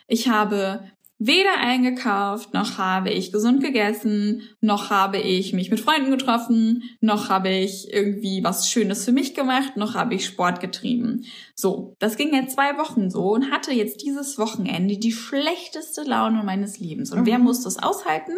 [0.07, 6.11] Ich habe weder eingekauft, noch habe ich gesund gegessen, noch habe ich mich mit Freunden
[6.11, 11.25] getroffen, noch habe ich irgendwie was Schönes für mich gemacht, noch habe ich Sport getrieben.
[11.55, 16.43] So, das ging jetzt zwei Wochen so und hatte jetzt dieses Wochenende die schlechteste Laune
[16.43, 17.13] meines Lebens.
[17.13, 17.27] Und mhm.
[17.27, 18.33] wer muss das aushalten?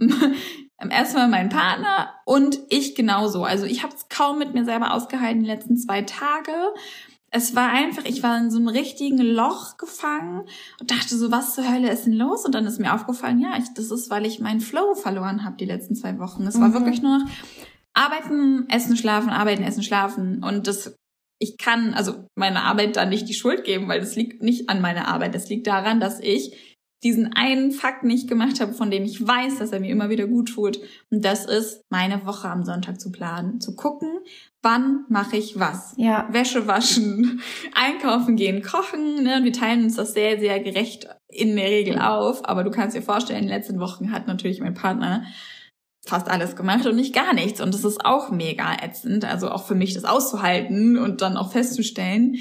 [0.90, 3.44] erstmal mein Partner und ich genauso.
[3.44, 6.52] Also ich habe es kaum mit mir selber ausgehalten die letzten zwei Tage.
[7.30, 10.46] Es war einfach, ich war in so einem richtigen Loch gefangen
[10.80, 12.44] und dachte so, was zur Hölle ist denn los?
[12.44, 15.56] Und dann ist mir aufgefallen, ja, ich, das ist, weil ich meinen Flow verloren habe
[15.56, 16.46] die letzten zwei Wochen.
[16.46, 16.74] Es war mhm.
[16.74, 17.26] wirklich nur noch
[17.92, 20.42] arbeiten, essen, schlafen, arbeiten, essen, schlafen.
[20.42, 20.94] Und das,
[21.38, 24.80] ich kann, also meine Arbeit da nicht die Schuld geben, weil das liegt nicht an
[24.80, 25.34] meiner Arbeit.
[25.34, 26.56] Das liegt daran, dass ich
[27.04, 30.26] diesen einen Fakt nicht gemacht habe, von dem ich weiß, dass er mir immer wieder
[30.26, 30.80] gut tut.
[31.10, 34.18] Und das ist, meine Woche am Sonntag zu planen, zu gucken,
[34.62, 35.94] wann mache ich was.
[35.96, 36.28] Ja.
[36.30, 37.40] Wäsche waschen,
[37.74, 39.22] einkaufen gehen, kochen.
[39.22, 39.40] Ne?
[39.42, 42.48] Wir teilen uns das sehr, sehr gerecht in der Regel auf.
[42.48, 45.24] Aber du kannst dir vorstellen, in den letzten Wochen hat natürlich mein Partner
[46.04, 47.60] fast alles gemacht und nicht gar nichts.
[47.60, 49.24] Und das ist auch mega ätzend.
[49.24, 52.36] Also auch für mich das auszuhalten und dann auch festzustellen,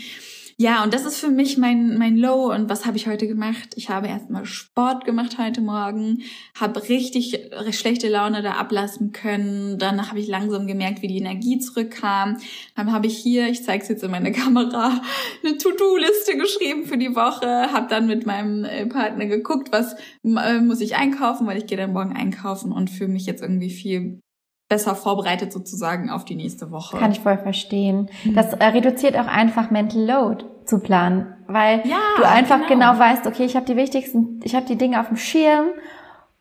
[0.60, 2.52] ja, und das ist für mich mein, mein Low.
[2.52, 3.70] Und was habe ich heute gemacht?
[3.76, 6.24] Ich habe erstmal Sport gemacht heute Morgen,
[6.60, 9.78] habe richtig schlechte Laune da ablassen können.
[9.78, 12.38] Dann habe ich langsam gemerkt, wie die Energie zurückkam.
[12.76, 15.00] Dann habe ich hier, ich zeige es jetzt in meine Kamera,
[15.44, 17.72] eine To-Do-Liste geschrieben für die Woche.
[17.72, 19.94] Habe dann mit meinem äh, Partner geguckt, was
[20.24, 23.70] äh, muss ich einkaufen, weil ich gehe dann morgen einkaufen und fühle mich jetzt irgendwie
[23.70, 24.22] viel
[24.70, 26.98] besser vorbereitet sozusagen auf die nächste Woche.
[26.98, 28.10] Kann ich voll verstehen.
[28.24, 28.36] Mhm.
[28.36, 32.92] Das äh, reduziert auch einfach Mental Load zu planen, weil ja, du einfach genau.
[32.92, 35.68] genau weißt, okay, ich habe die wichtigsten, ich habe die Dinge auf dem Schirm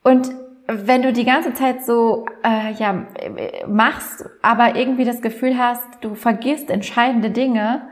[0.02, 0.30] und
[0.68, 3.06] wenn du die ganze Zeit so äh, ja
[3.68, 7.82] machst, aber irgendwie das Gefühl hast, du vergisst entscheidende Dinge,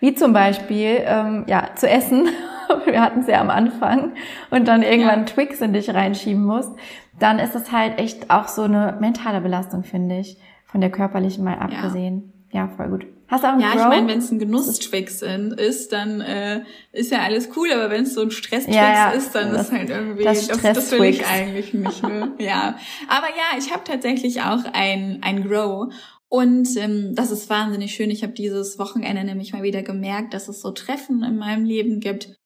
[0.00, 2.28] wie zum Beispiel ähm, ja zu essen,
[2.84, 4.12] wir hatten es ja am Anfang,
[4.50, 5.26] und dann irgendwann ja.
[5.26, 6.72] Twix in dich reinschieben musst,
[7.18, 11.44] dann ist es halt echt auch so eine mentale Belastung, finde ich, von der körperlichen
[11.44, 12.32] mal abgesehen.
[12.52, 13.06] Ja, ja voll gut.
[13.28, 13.80] Hast du auch einen Ja, Grow?
[13.80, 18.04] ich meine, wenn es ein Genusstwix ist, dann äh, ist ja alles cool, aber wenn
[18.04, 19.10] es so ein Stresstwix ja, ja.
[19.10, 22.02] ist, dann das, ist halt irgendwie das, das, das will ich eigentlich nicht.
[22.02, 22.34] Ne?
[22.38, 22.76] ja,
[23.08, 25.92] aber ja, ich habe tatsächlich auch ein ein Grow
[26.28, 28.10] und ähm, das ist wahnsinnig schön.
[28.10, 31.98] Ich habe dieses Wochenende nämlich mal wieder gemerkt, dass es so Treffen in meinem Leben
[31.98, 32.36] gibt,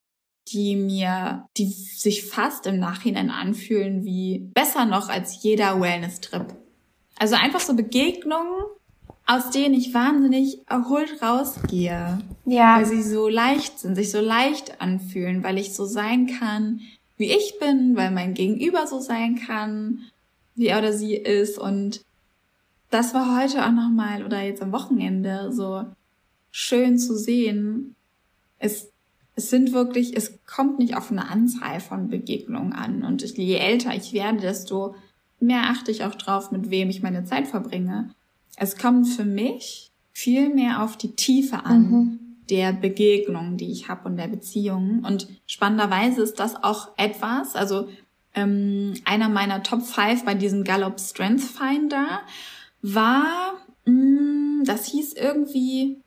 [0.48, 6.46] die mir, die sich fast im Nachhinein anfühlen wie besser noch als jeder Wellness-Trip.
[7.18, 8.64] Also einfach so Begegnungen,
[9.26, 12.18] aus denen ich wahnsinnig erholt rausgehe.
[12.46, 12.78] Ja.
[12.78, 16.80] Weil sie so leicht sind, sich so leicht anfühlen, weil ich so sein kann,
[17.16, 20.00] wie ich bin, weil mein Gegenüber so sein kann,
[20.56, 21.58] wie er oder sie ist.
[21.58, 22.00] Und
[22.90, 25.84] das war heute auch nochmal oder jetzt am Wochenende so
[26.50, 27.94] schön zu sehen.
[28.58, 28.90] Es
[29.40, 33.02] es sind wirklich, es kommt nicht auf eine Anzahl von Begegnungen an.
[33.02, 34.94] Und je älter ich werde, desto
[35.40, 38.10] mehr achte ich auch drauf, mit wem ich meine Zeit verbringe.
[38.56, 42.18] Es kommt für mich viel mehr auf die Tiefe an mhm.
[42.50, 45.06] der Begegnung, die ich habe und der Beziehungen.
[45.06, 47.88] Und spannenderweise ist das auch etwas, also
[48.34, 52.20] ähm, einer meiner Top 5 bei diesem Gallup Strength Finder
[52.82, 53.54] war,
[53.86, 56.02] mh, mm, das hieß irgendwie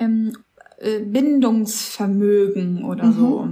[0.00, 3.16] ähm, äh, Bindungsvermögen oder mhm.
[3.16, 3.48] so.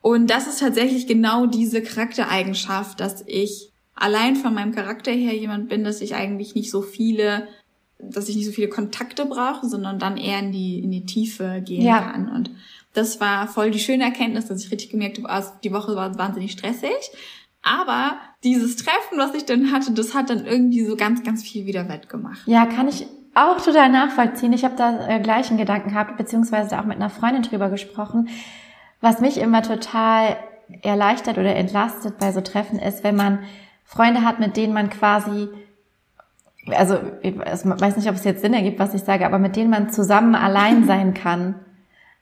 [0.00, 5.68] Und das ist tatsächlich genau diese Charaktereigenschaft, dass ich allein von meinem Charakter her jemand
[5.68, 7.48] bin, dass ich eigentlich nicht so viele,
[7.98, 11.62] dass ich nicht so viele Kontakte brauche, sondern dann eher in die, in die Tiefe
[11.64, 12.00] gehen ja.
[12.00, 12.28] kann.
[12.28, 12.50] Und
[12.92, 16.16] das war voll die schöne Erkenntnis, dass ich richtig gemerkt habe, ah, die Woche war
[16.16, 17.10] wahnsinnig stressig.
[17.62, 21.66] Aber dieses Treffen, was ich dann hatte, das hat dann irgendwie so ganz, ganz viel
[21.66, 22.46] wieder wettgemacht.
[22.46, 24.52] Ja, kann ich auch total nachvollziehen.
[24.52, 28.28] Ich habe da äh, gleichen Gedanken gehabt, beziehungsweise auch mit einer Freundin drüber gesprochen.
[29.00, 30.36] Was mich immer total
[30.82, 33.40] erleichtert oder entlastet bei so Treffen ist, wenn man
[33.84, 35.48] Freunde hat, mit denen man quasi,
[36.66, 39.70] also ich weiß nicht, ob es jetzt Sinn ergibt, was ich sage, aber mit denen
[39.70, 41.56] man zusammen allein sein kann.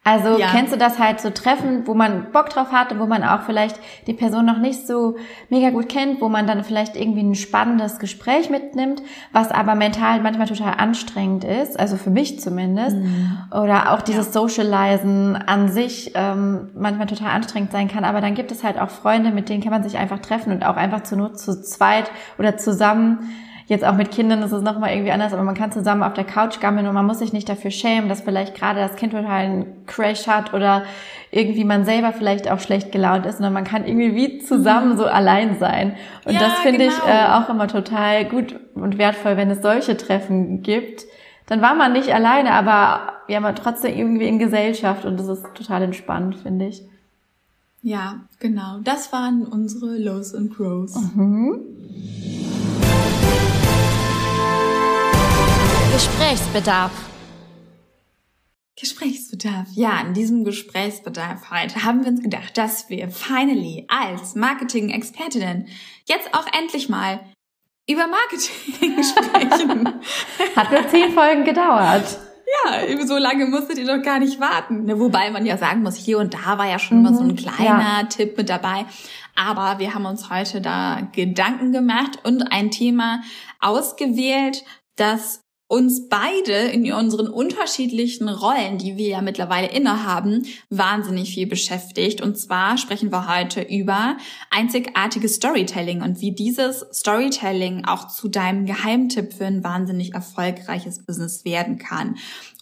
[0.06, 0.48] Also ja.
[0.48, 3.80] kennst du das halt so Treffen, wo man Bock drauf hatte, wo man auch vielleicht
[4.06, 5.16] die Person noch nicht so
[5.48, 9.00] mega gut kennt, wo man dann vielleicht irgendwie ein spannendes Gespräch mitnimmt,
[9.32, 12.96] was aber mental manchmal total anstrengend ist, also für mich zumindest.
[12.96, 13.38] Mhm.
[13.50, 14.32] Oder auch dieses ja.
[14.32, 18.04] Socializen an sich ähm, manchmal total anstrengend sein kann.
[18.04, 20.66] Aber dann gibt es halt auch Freunde, mit denen kann man sich einfach treffen und
[20.66, 23.30] auch einfach zu Not zu zweit oder zusammen
[23.66, 26.24] Jetzt auch mit Kindern ist es nochmal irgendwie anders, aber man kann zusammen auf der
[26.24, 29.30] Couch gammeln und man muss sich nicht dafür schämen, dass vielleicht gerade das Kind total
[29.30, 30.84] einen Crash hat oder
[31.30, 34.96] irgendwie man selber vielleicht auch schlecht gelaunt ist, sondern man kann irgendwie wie zusammen mhm.
[34.98, 35.96] so allein sein.
[36.26, 36.92] Und ja, das finde genau.
[36.92, 41.04] ich äh, auch immer total gut und wertvoll, wenn es solche Treffen gibt.
[41.46, 45.42] Dann war man nicht alleine, aber ja, man trotzdem irgendwie in Gesellschaft und das ist
[45.54, 46.82] total entspannt, finde ich.
[47.82, 48.78] Ja, genau.
[48.82, 50.94] Das waren unsere Lows and Grows.
[51.14, 51.60] Mhm.
[55.94, 56.90] Gesprächsbedarf.
[58.74, 59.68] Gesprächsbedarf.
[59.74, 65.68] Ja, in diesem Gesprächsbedarf heute haben wir uns gedacht, dass wir finally als Marketing-Expertinnen
[66.06, 67.20] jetzt auch endlich mal
[67.88, 69.88] über Marketing sprechen.
[70.56, 72.18] Hat nur zehn Folgen gedauert.
[72.64, 74.86] Ja, so lange musstet ihr doch gar nicht warten.
[74.86, 77.20] Ne, wobei man ja sagen muss, hier und da war ja schon mhm, mal so
[77.20, 78.06] ein mhm, kleiner ja.
[78.08, 78.84] Tipp mit dabei.
[79.36, 83.22] Aber wir haben uns heute da Gedanken gemacht und ein Thema
[83.60, 84.64] ausgewählt,
[84.96, 85.43] das
[85.74, 92.20] uns beide in unseren unterschiedlichen Rollen, die wir ja mittlerweile innehaben, wahnsinnig viel beschäftigt.
[92.20, 94.16] Und zwar sprechen wir heute über
[94.52, 101.44] einzigartiges Storytelling und wie dieses Storytelling auch zu deinem Geheimtipp für ein wahnsinnig erfolgreiches Business
[101.44, 102.18] werden kann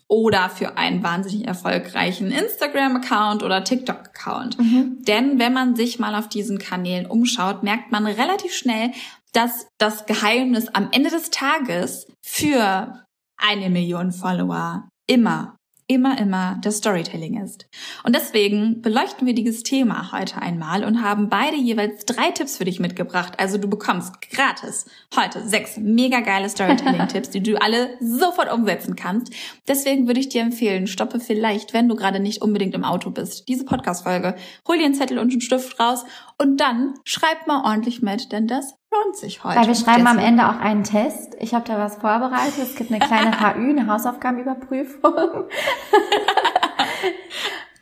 [0.09, 4.59] oder für einen wahnsinnig erfolgreichen Instagram-Account oder TikTok-Account.
[4.59, 5.03] Mhm.
[5.07, 8.93] Denn wenn man sich mal auf diesen Kanälen umschaut, merkt man relativ schnell,
[9.33, 13.05] dass das Geheimnis am Ende des Tages für
[13.37, 15.57] eine Million Follower immer
[15.93, 17.67] immer, immer das Storytelling ist.
[18.05, 22.65] Und deswegen beleuchten wir dieses Thema heute einmal und haben beide jeweils drei Tipps für
[22.65, 23.35] dich mitgebracht.
[23.39, 29.33] Also du bekommst gratis heute sechs mega geile Storytelling-Tipps, die du alle sofort umsetzen kannst.
[29.69, 33.49] Deswegen würde ich dir empfehlen, stoppe vielleicht, wenn du gerade nicht unbedingt im Auto bist,
[33.49, 36.05] diese Podcast-Folge, hol dir einen Zettel und einen Stift raus
[36.39, 39.59] und dann schreib mal ordentlich mit, denn das lohnt sich heute.
[39.59, 41.35] Weil wir schreiben am Ende auch einen Test.
[41.41, 42.59] Ich habe da was vorbereitet.
[42.63, 45.45] Es gibt eine kleine HÜ, eine Hausaufgabenüberprüfung.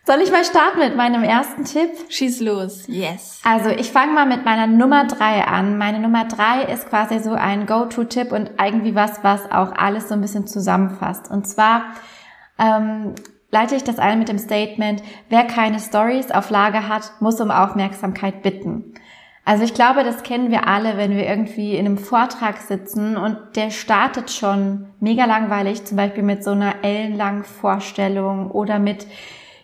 [0.07, 1.90] Soll ich mal starten mit meinem ersten Tipp?
[2.09, 3.40] Schieß los, yes.
[3.44, 5.79] Also ich fange mal mit meiner Nummer drei an.
[5.79, 10.14] Meine Nummer drei ist quasi so ein Go-To-Tipp und irgendwie was, was auch alles so
[10.14, 11.31] ein bisschen zusammenfasst.
[11.31, 11.92] Und zwar
[12.59, 13.14] ähm,
[13.53, 17.53] leite ich das ein mit dem Statement, wer keine Stories auf Lager hat, muss um
[17.53, 18.94] Aufmerksamkeit bitten.
[19.44, 23.37] Also ich glaube, das kennen wir alle, wenn wir irgendwie in einem Vortrag sitzen und
[23.57, 29.07] der startet schon mega langweilig, zum Beispiel mit so einer ellenlangen Vorstellung oder mit,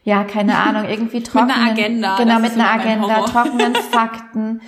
[0.03, 4.61] ja, keine Ahnung, irgendwie trockenen, mit einer Agenda, genau, mit einer Agenda, trockenen Fakten,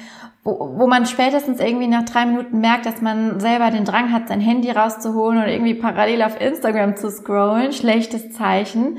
[0.45, 4.29] wo, wo man spätestens irgendwie nach drei Minuten merkt, dass man selber den Drang hat,
[4.29, 8.99] sein Handy rauszuholen und irgendwie parallel auf Instagram zu scrollen, schlechtes Zeichen.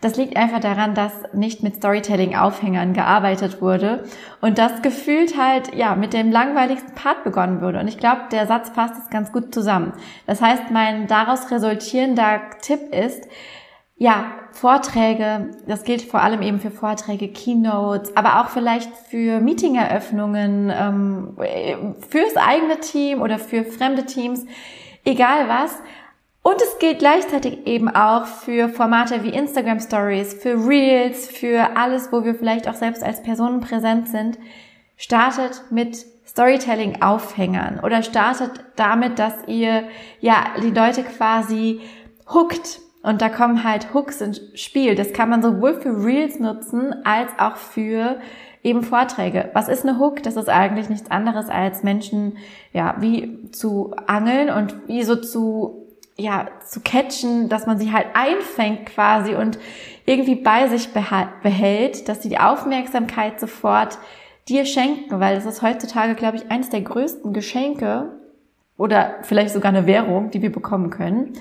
[0.00, 4.04] Das liegt einfach daran, dass nicht mit Storytelling-Aufhängern gearbeitet wurde
[4.40, 7.80] und das gefühlt halt, ja, mit dem langweiligsten Part begonnen wurde.
[7.80, 9.92] Und ich glaube, der Satz fasst es ganz gut zusammen.
[10.26, 13.24] Das heißt, mein daraus resultierender Tipp ist,
[13.96, 20.72] ja, Vorträge, das gilt vor allem eben für Vorträge, Keynotes, aber auch vielleicht für Meetingeröffnungen,
[20.72, 21.36] ähm,
[22.08, 24.46] fürs eigene Team oder für fremde Teams,
[25.04, 25.76] egal was,
[26.48, 32.10] und es gilt gleichzeitig eben auch für Formate wie Instagram Stories, für Reels, für alles,
[32.10, 34.38] wo wir vielleicht auch selbst als Personen präsent sind.
[34.96, 39.84] Startet mit Storytelling-Aufhängern oder startet damit, dass ihr
[40.20, 41.82] ja die Leute quasi
[42.32, 42.80] hookt.
[43.02, 44.94] Und da kommen halt Hooks ins Spiel.
[44.94, 48.20] Das kann man sowohl für Reels nutzen als auch für
[48.62, 49.50] eben Vorträge.
[49.52, 50.22] Was ist eine Hook?
[50.22, 52.38] Das ist eigentlich nichts anderes als Menschen,
[52.72, 55.87] ja, wie zu angeln und wie so zu
[56.18, 59.58] ja, zu catchen, dass man sie halt einfängt quasi und
[60.04, 63.98] irgendwie bei sich behält, dass sie die Aufmerksamkeit sofort
[64.48, 68.12] dir schenken, weil es ist heutzutage, glaube ich, eines der größten Geschenke
[68.76, 71.34] oder vielleicht sogar eine Währung, die wir bekommen können.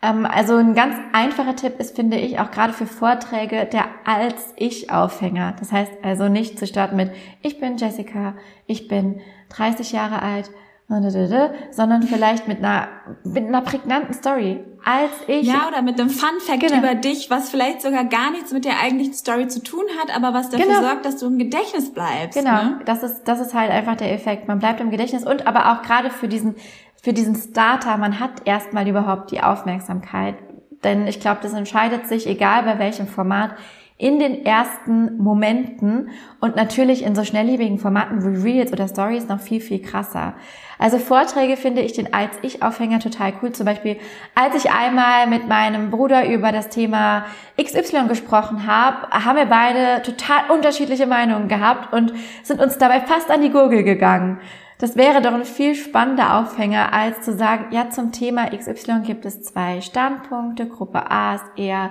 [0.00, 5.56] Ähm, also ein ganz einfacher Tipp ist, finde ich, auch gerade für Vorträge, der Als-Ich-Aufhänger.
[5.58, 7.10] Das heißt also nicht zu starten mit,
[7.42, 8.34] ich bin Jessica,
[8.66, 10.50] ich bin 30 Jahre alt,
[10.88, 12.88] sondern vielleicht mit einer,
[13.22, 14.64] mit einer prägnanten Story.
[14.82, 15.46] Als ich.
[15.46, 16.78] Ja, oder mit einem Fun Fact genau.
[16.78, 20.32] über dich, was vielleicht sogar gar nichts mit der eigentlichen Story zu tun hat, aber
[20.32, 20.80] was dafür genau.
[20.80, 22.38] sorgt, dass du im Gedächtnis bleibst.
[22.38, 22.62] Genau.
[22.62, 22.80] Ne?
[22.86, 24.48] Das ist, das ist halt einfach der Effekt.
[24.48, 26.54] Man bleibt im Gedächtnis und aber auch gerade für diesen,
[27.02, 30.36] für diesen Starter, man hat erstmal überhaupt die Aufmerksamkeit.
[30.84, 33.50] Denn ich glaube, das entscheidet sich, egal bei welchem Format,
[33.98, 39.40] in den ersten Momenten und natürlich in so schnelllebigen Formaten wie Reels oder Stories noch
[39.40, 40.34] viel, viel krasser.
[40.78, 43.50] Also Vorträge finde ich den als ich Aufhänger total cool.
[43.50, 43.96] Zum Beispiel,
[44.36, 47.26] als ich einmal mit meinem Bruder über das Thema
[47.60, 52.12] XY gesprochen habe, haben wir beide total unterschiedliche Meinungen gehabt und
[52.44, 54.38] sind uns dabei fast an die Gurgel gegangen.
[54.78, 59.24] Das wäre doch ein viel spannender Aufhänger, als zu sagen, ja, zum Thema XY gibt
[59.26, 60.68] es zwei Standpunkte.
[60.68, 61.90] Gruppe A ist eher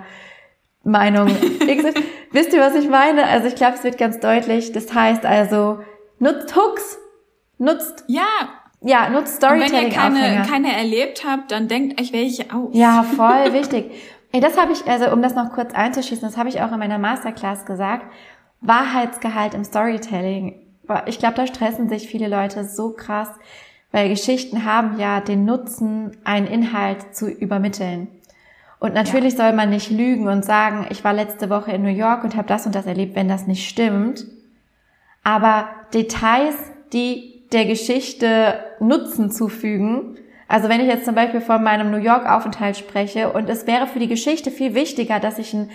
[0.88, 1.28] Meinung
[2.32, 3.26] Wisst ihr, was ich meine?
[3.26, 4.71] Also ich glaube, es wird ganz deutlich.
[4.71, 5.80] Das heißt also,
[6.19, 6.97] nutzt Hooks,
[7.58, 8.28] nutzt ja,
[8.82, 9.86] ja, nutzt Storytelling.
[9.86, 12.69] Und wenn ihr keine, keine erlebt habt, dann denkt euch welche aus.
[12.73, 13.91] Ja, voll wichtig.
[14.32, 16.80] Ey, das habe ich, also um das noch kurz einzuschießen, das habe ich auch in
[16.80, 18.06] meiner Masterclass gesagt.
[18.62, 20.63] Wahrheitsgehalt im Storytelling.
[21.06, 23.30] Ich glaube, da stressen sich viele Leute so krass,
[23.91, 28.10] weil Geschichten haben ja den Nutzen, einen Inhalt zu übermitteln.
[28.80, 29.46] Und natürlich ja.
[29.46, 32.48] soll man nicht lügen und sagen, ich war letzte Woche in New York und habe
[32.48, 34.25] das und das erlebt, wenn das nicht stimmt.
[35.23, 36.56] Aber Details,
[36.94, 40.17] die der Geschichte Nutzen zufügen,
[40.48, 44.00] Also wenn ich jetzt zum Beispiel von meinem New York-Aufenthalt spreche und es wäre für
[44.00, 45.69] die Geschichte viel wichtiger, dass ich ein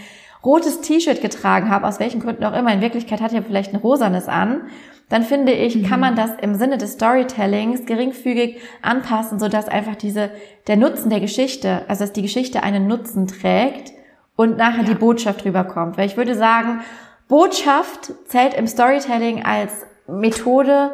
[0.45, 3.81] rotes T-Shirt getragen habe, aus welchen Gründen auch immer, in Wirklichkeit hat ja vielleicht ein
[3.81, 4.63] rosanes an,
[5.09, 5.85] dann finde ich, mhm.
[5.85, 10.31] kann man das im Sinne des Storytellings geringfügig anpassen, sodass einfach diese,
[10.69, 13.93] der Nutzen der Geschichte, also dass die Geschichte einen Nutzen trägt
[14.37, 14.89] und nachher ja.
[14.89, 15.99] die Botschaft rüberkommt.
[15.99, 16.81] Weil ich würde sagen,
[17.29, 20.93] Botschaft zählt im Storytelling als Methode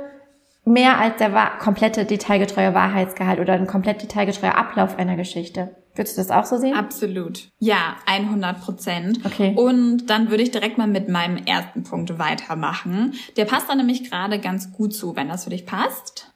[0.64, 5.74] mehr als der komplette detailgetreue Wahrheitsgehalt oder ein komplett detailgetreuer Ablauf einer Geschichte.
[5.98, 6.74] Würdest du das auch so sehen?
[6.74, 7.50] Absolut.
[7.58, 9.26] Ja, 100 Prozent.
[9.26, 9.52] Okay.
[9.56, 13.14] Und dann würde ich direkt mal mit meinem ersten Punkt weitermachen.
[13.36, 16.30] Der passt da nämlich gerade ganz gut zu, wenn das für dich passt.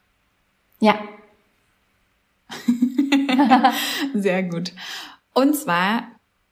[0.81, 0.99] Ja.
[4.13, 4.73] Sehr gut.
[5.33, 6.09] Und zwar,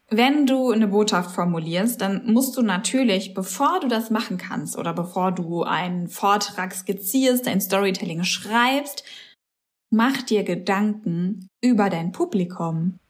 [0.09, 4.93] wenn du eine Botschaft formulierst, dann musst du natürlich, bevor du das machen kannst oder
[4.93, 9.03] bevor du einen Vortrag skizzierst, ein Storytelling schreibst,
[9.89, 13.00] mach dir Gedanken über dein Publikum.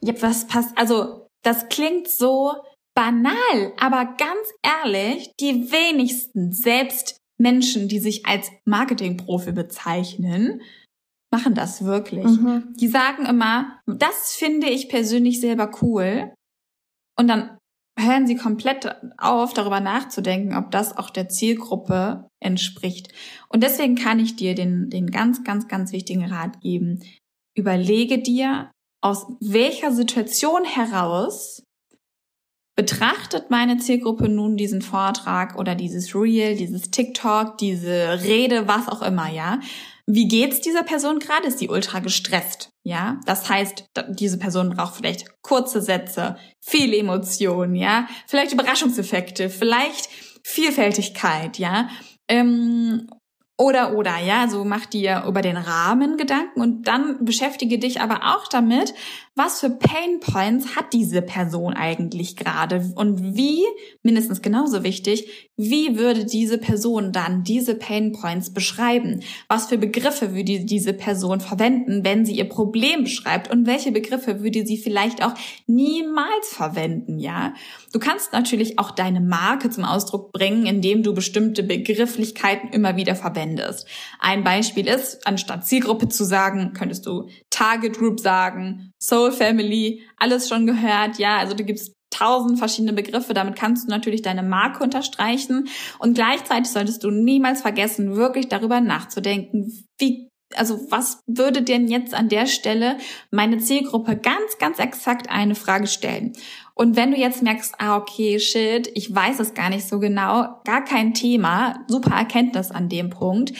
[0.00, 2.54] Ja, was passt, also, das klingt so
[2.94, 10.62] banal, aber ganz ehrlich, die wenigsten, selbst Menschen, die sich als Marketingprofi bezeichnen,
[11.30, 12.24] machen das wirklich.
[12.24, 12.74] Mhm.
[12.80, 16.32] Die sagen immer, das finde ich persönlich selber cool.
[17.18, 17.58] Und dann
[17.98, 23.12] hören sie komplett auf, darüber nachzudenken, ob das auch der Zielgruppe entspricht.
[23.48, 27.02] Und deswegen kann ich dir den, den ganz, ganz, ganz wichtigen Rat geben.
[27.56, 28.70] Überlege dir,
[29.00, 31.62] aus welcher Situation heraus
[32.76, 39.02] betrachtet meine Zielgruppe nun diesen Vortrag oder dieses Reel, dieses TikTok, diese Rede, was auch
[39.02, 39.60] immer, ja?
[40.06, 41.48] Wie geht's dieser Person gerade?
[41.48, 42.70] Ist die ultra gestresst?
[42.84, 50.08] Ja, das heißt, diese Person braucht vielleicht kurze Sätze, viel Emotionen, ja, vielleicht Überraschungseffekte, vielleicht
[50.44, 51.88] Vielfältigkeit, ja.
[52.28, 53.08] Ähm,
[53.58, 58.36] oder, oder, ja, so mach dir über den Rahmen Gedanken und dann beschäftige dich aber
[58.36, 58.92] auch damit,
[59.34, 63.64] was für Pain Points hat diese Person eigentlich gerade und wie,
[64.02, 69.22] mindestens genauso wichtig, wie würde diese Person dann diese Pain Points beschreiben?
[69.48, 74.42] Was für Begriffe würde diese Person verwenden, wenn sie ihr Problem beschreibt und welche Begriffe
[74.42, 75.32] würde sie vielleicht auch
[75.66, 77.54] niemals verwenden, ja?
[77.92, 83.16] Du kannst natürlich auch deine Marke zum Ausdruck bringen, indem du bestimmte Begrifflichkeiten immer wieder
[83.16, 83.86] verwendest.
[84.20, 90.48] Ein Beispiel ist, anstatt Zielgruppe zu sagen, könntest du Target Group sagen, Soul Family, alles
[90.48, 93.34] schon gehört, ja, also du gibst tausend verschiedene Begriffe.
[93.34, 95.68] Damit kannst du natürlich deine Marke unterstreichen.
[95.98, 102.14] Und gleichzeitig solltest du niemals vergessen, wirklich darüber nachzudenken, wie also was würde denn jetzt
[102.14, 102.98] an der Stelle
[103.30, 106.34] meine Zielgruppe ganz, ganz exakt eine Frage stellen?
[106.74, 110.60] Und wenn du jetzt merkst, ah, okay, shit, ich weiß es gar nicht so genau,
[110.64, 113.54] gar kein Thema, super Erkenntnis an dem Punkt,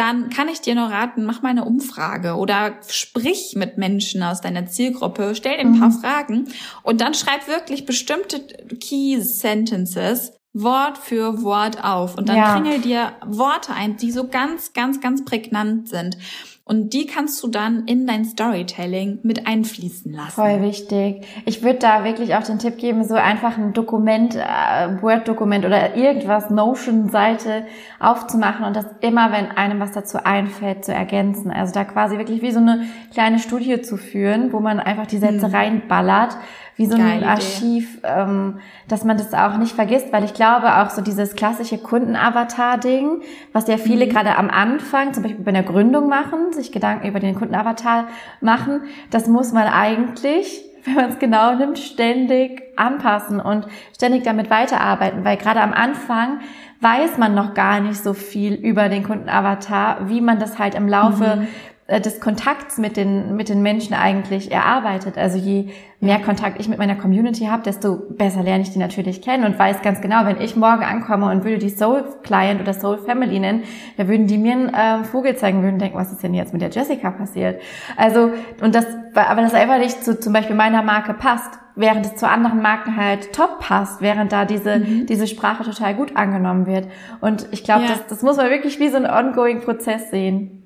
[0.00, 4.40] dann kann ich dir nur raten, mach mal eine Umfrage oder sprich mit Menschen aus
[4.40, 6.00] deiner Zielgruppe, stell dir ein paar mhm.
[6.00, 6.48] Fragen
[6.82, 8.40] und dann schreib wirklich bestimmte
[8.80, 12.54] Key Sentences Wort für Wort auf und dann ja.
[12.54, 16.16] kringel dir Worte ein, die so ganz, ganz, ganz prägnant sind.
[16.70, 20.30] Und die kannst du dann in dein Storytelling mit einfließen lassen.
[20.30, 21.26] Voll wichtig.
[21.44, 25.96] Ich würde da wirklich auch den Tipp geben, so einfach ein Dokument, äh, Word-Dokument oder
[25.96, 27.66] irgendwas, Notion-Seite
[27.98, 31.50] aufzumachen und das immer, wenn einem was dazu einfällt, zu ergänzen.
[31.50, 35.18] Also da quasi wirklich wie so eine kleine Studie zu führen, wo man einfach die
[35.18, 35.52] Sätze hm.
[35.52, 36.36] reinballert
[36.80, 38.58] wie so ein Archiv, ähm,
[38.88, 43.20] dass man das auch nicht vergisst, weil ich glaube auch so dieses klassische Kundenavatar-Ding,
[43.52, 44.10] was ja viele mhm.
[44.10, 48.08] gerade am Anfang, zum Beispiel bei der Gründung machen, sich Gedanken über den Kundenavatar
[48.40, 54.48] machen, das muss man eigentlich wenn man es genau nimmt, ständig anpassen und ständig damit
[54.48, 56.40] weiterarbeiten, weil gerade am Anfang
[56.80, 60.88] weiß man noch gar nicht so viel über den Kundenavatar, wie man das halt im
[60.88, 61.48] Laufe mhm.
[61.90, 65.18] Äh, des Kontakts mit den, mit den Menschen eigentlich erarbeitet.
[65.18, 69.22] Also je mehr Kontakt ich mit meiner Community habe, desto besser lerne ich die natürlich
[69.22, 72.74] kennen und weiß ganz genau, wenn ich morgen ankomme und würde die Soul Client oder
[72.74, 73.64] Soul Family nennen,
[73.96, 76.62] da würden die mir einen äh, Vogel zeigen, würden denken, was ist denn jetzt mit
[76.62, 77.60] der Jessica passiert?
[77.96, 78.30] Also,
[78.62, 78.86] und das,
[79.16, 82.96] aber das einfach nicht zu zum Beispiel meiner Marke passt, während es zu anderen Marken
[82.96, 85.06] halt top passt, während da diese, mhm.
[85.06, 86.86] diese Sprache total gut angenommen wird.
[87.20, 87.88] Und ich glaube, ja.
[87.88, 90.59] das, das muss man wirklich wie so ein ongoing Prozess sehen.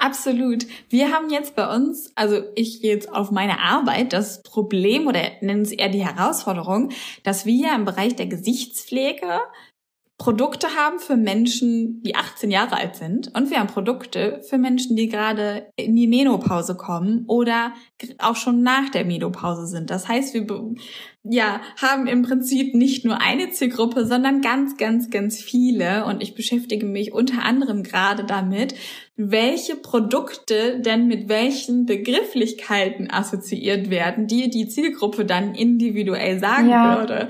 [0.00, 0.64] Absolut.
[0.88, 5.22] Wir haben jetzt bei uns, also ich gehe jetzt auf meine Arbeit, das Problem oder
[5.40, 6.90] nennen Sie eher die Herausforderung,
[7.24, 9.40] dass wir im Bereich der Gesichtspflege
[10.18, 14.96] Produkte haben für Menschen, die 18 Jahre alt sind und wir haben Produkte für Menschen,
[14.96, 17.72] die gerade in die Menopause kommen oder
[18.18, 19.90] auch schon nach der Menopause sind.
[19.90, 20.44] Das heißt, wir
[21.22, 26.04] ja, haben im Prinzip nicht nur eine Zielgruppe, sondern ganz, ganz, ganz viele.
[26.04, 28.74] Und ich beschäftige mich unter anderem gerade damit,
[29.16, 36.98] welche Produkte denn mit welchen Begrifflichkeiten assoziiert werden, die die Zielgruppe dann individuell sagen ja.
[36.98, 37.28] würde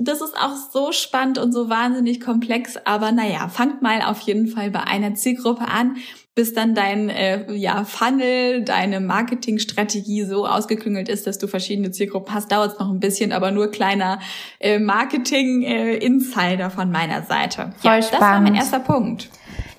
[0.00, 2.76] das ist auch so spannend und so wahnsinnig komplex.
[2.84, 5.96] Aber naja, fangt mal auf jeden Fall bei einer Zielgruppe an,
[6.34, 12.32] bis dann dein äh, ja, Funnel, deine Marketingstrategie so ausgeklüngelt ist, dass du verschiedene Zielgruppen
[12.32, 12.50] hast.
[12.50, 14.20] Dauert es noch ein bisschen, aber nur kleiner
[14.58, 17.74] äh, Marketing-Insider äh, von meiner Seite.
[17.78, 18.12] Voll ja, spannend.
[18.12, 19.28] Das war mein erster Punkt.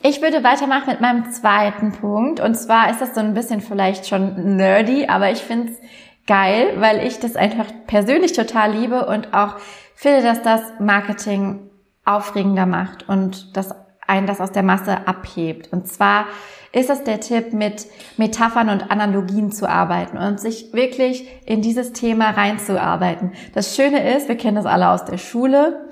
[0.04, 2.40] Ich würde weitermachen mit meinem zweiten Punkt.
[2.40, 5.78] Und zwar ist das so ein bisschen vielleicht schon nerdy, aber ich finde es
[6.28, 9.56] geil, weil ich das einfach persönlich total liebe und auch
[9.96, 11.70] finde, dass das Marketing
[12.06, 13.76] aufregender macht und dass
[14.08, 15.72] einen das aus der Masse abhebt.
[15.72, 16.26] Und zwar
[16.74, 17.86] ist es der Tipp, mit
[18.18, 23.34] Metaphern und Analogien zu arbeiten und sich wirklich in dieses Thema reinzuarbeiten.
[23.54, 25.90] Das Schöne ist, wir kennen das alle aus der Schule.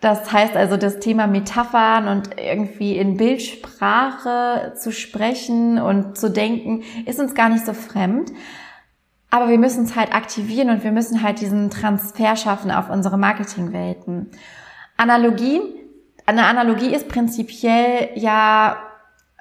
[0.00, 6.84] Das heißt also, das Thema Metaphern und irgendwie in Bildsprache zu sprechen und zu denken,
[7.04, 8.30] ist uns gar nicht so fremd.
[9.30, 13.18] Aber wir müssen es halt aktivieren und wir müssen halt diesen Transfer schaffen auf unsere
[13.18, 14.30] Marketingwelten.
[14.96, 15.62] Analogien,
[16.26, 18.78] eine Analogie ist prinzipiell ja,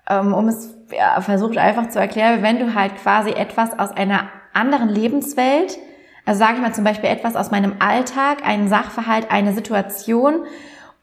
[0.09, 4.29] ähm, um es ja, versucht einfach zu erklären, wenn du halt quasi etwas aus einer
[4.53, 5.77] anderen Lebenswelt,
[6.25, 10.45] also sage ich mal zum Beispiel etwas aus meinem Alltag, einen Sachverhalt, eine Situation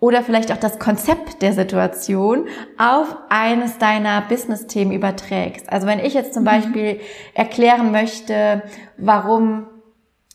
[0.00, 2.46] oder vielleicht auch das Konzept der Situation
[2.78, 5.70] auf eines deiner Business-Themen überträgst.
[5.72, 6.48] Also wenn ich jetzt zum mhm.
[6.48, 7.00] Beispiel
[7.34, 8.62] erklären möchte,
[8.96, 9.66] warum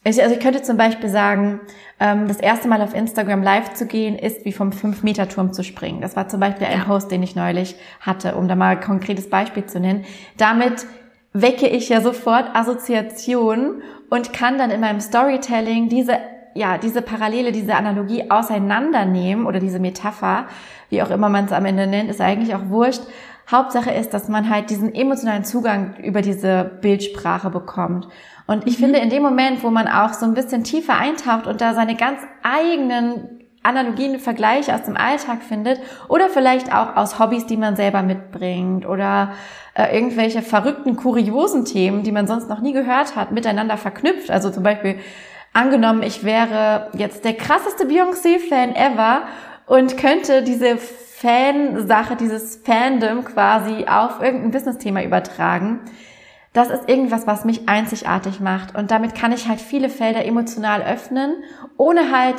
[0.04, 1.60] ich, also ich könnte zum Beispiel sagen,
[2.00, 6.00] ähm, das erste Mal auf Instagram live zu gehen, ist wie vom 5-Meter-Turm zu springen.
[6.00, 6.86] Das war zum Beispiel ein.
[6.86, 10.06] Post, den ich neulich hatte, um da mal ein konkretes Beispiel zu nennen.
[10.38, 10.86] Damit
[11.34, 16.18] wecke ich ja sofort Assoziationen und kann dann in meinem Storytelling diese
[16.60, 20.48] ja, diese Parallele, diese Analogie auseinandernehmen oder diese Metapher,
[20.90, 23.04] wie auch immer man es am Ende nennt, ist eigentlich auch wurscht.
[23.50, 28.10] Hauptsache ist, dass man halt diesen emotionalen Zugang über diese Bildsprache bekommt.
[28.46, 28.84] Und ich mhm.
[28.84, 31.96] finde, in dem Moment, wo man auch so ein bisschen tiefer eintaucht und da seine
[31.96, 35.80] ganz eigenen Analogien, Vergleiche aus dem Alltag findet
[36.10, 39.32] oder vielleicht auch aus Hobbys, die man selber mitbringt oder
[39.76, 44.30] äh, irgendwelche verrückten, kuriosen Themen, die man sonst noch nie gehört hat, miteinander verknüpft.
[44.30, 44.98] Also zum Beispiel
[45.54, 49.24] angenommen, ich wäre jetzt der krasseste Beyoncé-Fan ever
[49.66, 55.82] und könnte diese Fansache, dieses Fandom quasi auf irgendein Business-Thema übertragen.
[56.54, 58.76] Das ist irgendwas, was mich einzigartig macht.
[58.76, 61.44] Und damit kann ich halt viele Felder emotional öffnen,
[61.78, 62.38] ohne halt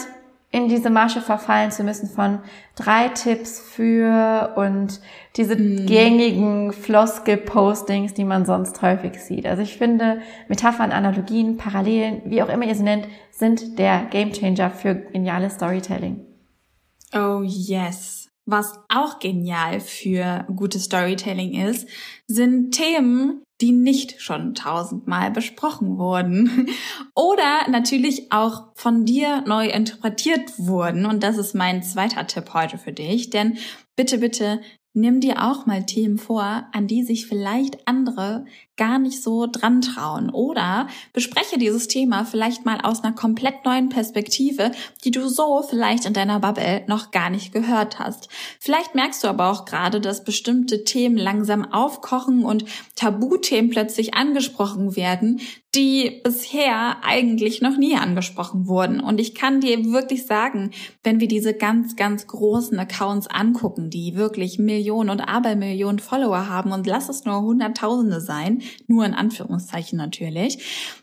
[0.53, 2.40] in diese Masche verfallen zu müssen von
[2.74, 5.01] drei Tipps für und
[5.36, 5.86] diese mhm.
[5.86, 9.46] gängigen Floskel-Postings, die man sonst häufig sieht.
[9.46, 14.70] Also ich finde, Metaphern, Analogien, Parallelen, wie auch immer ihr sie nennt, sind der Gamechanger
[14.70, 16.26] für geniales Storytelling.
[17.14, 18.20] Oh yes.
[18.47, 21.88] Was auch genial für gutes Storytelling ist,
[22.26, 26.68] sind Themen, die nicht schon tausendmal besprochen wurden
[27.14, 31.07] oder natürlich auch von dir neu interpretiert wurden.
[31.07, 33.59] Und das ist mein zweiter Tipp heute für dich, denn
[33.97, 34.61] bitte, bitte
[34.93, 38.45] Nimm dir auch mal Themen vor, an die sich vielleicht andere
[38.81, 40.31] gar nicht so dran trauen.
[40.31, 44.72] Oder bespreche dieses Thema vielleicht mal aus einer komplett neuen Perspektive,
[45.05, 48.31] die du so vielleicht in deiner Bubble noch gar nicht gehört hast.
[48.59, 52.64] Vielleicht merkst du aber auch gerade, dass bestimmte Themen langsam aufkochen und
[52.97, 55.43] Tabuthemen plötzlich angesprochen werden,
[55.74, 58.99] die bisher eigentlich noch nie angesprochen wurden.
[58.99, 60.72] Und ich kann dir wirklich sagen,
[61.05, 66.72] wenn wir diese ganz, ganz großen Accounts angucken, die wirklich Millionen und Abermillionen Follower haben
[66.72, 70.59] und lass es nur Hunderttausende sein, nur in Anführungszeichen natürlich,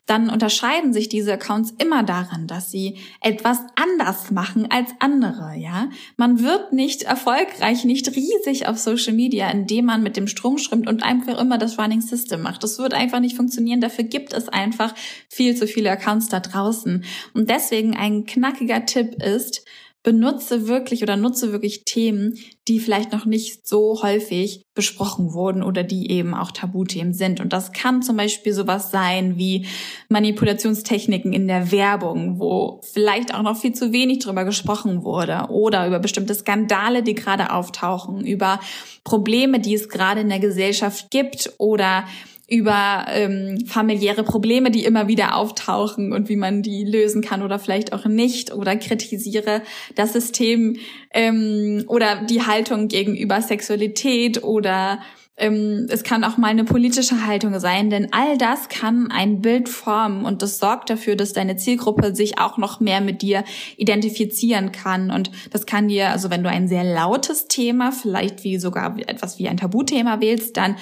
[0.06, 5.90] dann unterscheiden sich diese Accounts immer daran, dass sie etwas anders machen als andere, ja.
[6.16, 10.88] Man wird nicht erfolgreich, nicht riesig auf Social Media, indem man mit dem Strom schwimmt
[10.88, 12.64] und einfach immer das Running System macht.
[12.64, 13.82] Das wird einfach nicht funktionieren.
[13.82, 14.94] Dafür gibt es einfach
[15.30, 17.04] viel zu viele Accounts da draußen.
[17.34, 19.66] Und deswegen ein knackiger Tipp ist,
[20.08, 22.40] benutze wirklich oder nutze wirklich Themen,
[22.70, 27.42] die vielleicht noch nicht so häufig besprochen wurden oder die eben auch Tabuthemen sind.
[27.42, 29.66] Und das kann zum Beispiel sowas sein wie
[30.08, 35.86] Manipulationstechniken in der Werbung, wo vielleicht auch noch viel zu wenig drüber gesprochen wurde oder
[35.86, 38.62] über bestimmte Skandale, die gerade auftauchen, über
[39.04, 42.06] Probleme, die es gerade in der Gesellschaft gibt oder
[42.48, 47.60] über ähm, familiäre Probleme, die immer wieder auftauchen und wie man die lösen kann oder
[47.60, 49.62] vielleicht auch nicht oder kritisiere
[49.96, 50.78] das System
[51.12, 55.00] ähm, oder die Haltung gegenüber Sexualität oder
[55.40, 59.70] ähm, es kann auch mal eine politische Haltung sein, denn all das kann ein Bild
[59.70, 63.44] formen und das sorgt dafür, dass deine Zielgruppe sich auch noch mehr mit dir
[63.78, 65.12] identifizieren kann.
[65.12, 69.38] Und das kann dir, also wenn du ein sehr lautes Thema, vielleicht wie sogar etwas
[69.38, 70.76] wie ein Tabuthema wählst, dann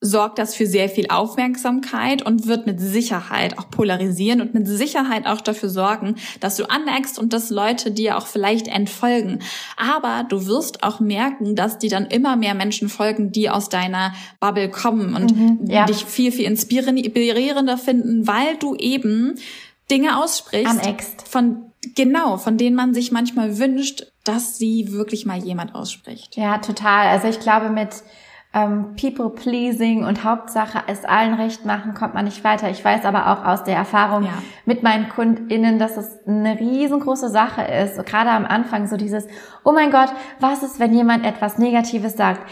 [0.00, 5.26] sorgt das für sehr viel Aufmerksamkeit und wird mit Sicherheit auch polarisieren und mit Sicherheit
[5.26, 9.38] auch dafür sorgen, dass du aneckst und dass Leute dir auch vielleicht entfolgen.
[9.76, 14.12] Aber du wirst auch merken, dass die dann immer mehr Menschen folgen, die aus deiner
[14.40, 15.86] Bubble kommen und mhm, ja.
[15.86, 19.36] dich viel, viel inspirierender finden, weil du eben
[19.90, 21.28] Dinge aussprichst, Aneckst.
[21.28, 26.36] von genau, von denen man sich manchmal wünscht, dass sie wirklich mal jemand ausspricht.
[26.36, 27.08] Ja, total.
[27.08, 27.90] Also ich glaube mit
[28.54, 32.70] ähm, People-Pleasing und Hauptsache es allen recht machen, kommt man nicht weiter.
[32.70, 34.42] Ich weiß aber auch aus der Erfahrung ja.
[34.64, 38.04] mit meinen KundInnen, dass es eine riesengroße Sache ist.
[38.06, 39.26] gerade am Anfang so dieses,
[39.64, 42.48] oh mein Gott, was ist, wenn jemand etwas Negatives sagt?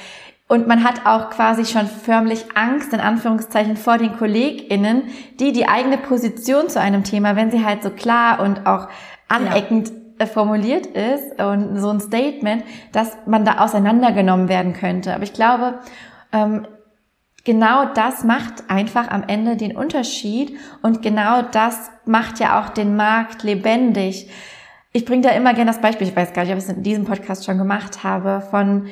[0.49, 5.05] Und man hat auch quasi schon förmlich Angst, in Anführungszeichen, vor den KollegInnen,
[5.41, 8.89] die die eigene Position zu einem Thema, wenn sie halt so klar und auch
[9.29, 15.15] aneckend ja formuliert ist und so ein Statement, dass man da auseinandergenommen werden könnte.
[15.15, 15.79] Aber ich glaube,
[16.33, 16.67] ähm,
[17.45, 22.97] genau das macht einfach am Ende den Unterschied und genau das macht ja auch den
[22.97, 24.31] Markt lebendig.
[24.93, 26.83] Ich bringe da immer gerne das Beispiel, ich weiß gar nicht, ob ich es in
[26.83, 28.89] diesem Podcast schon gemacht habe, von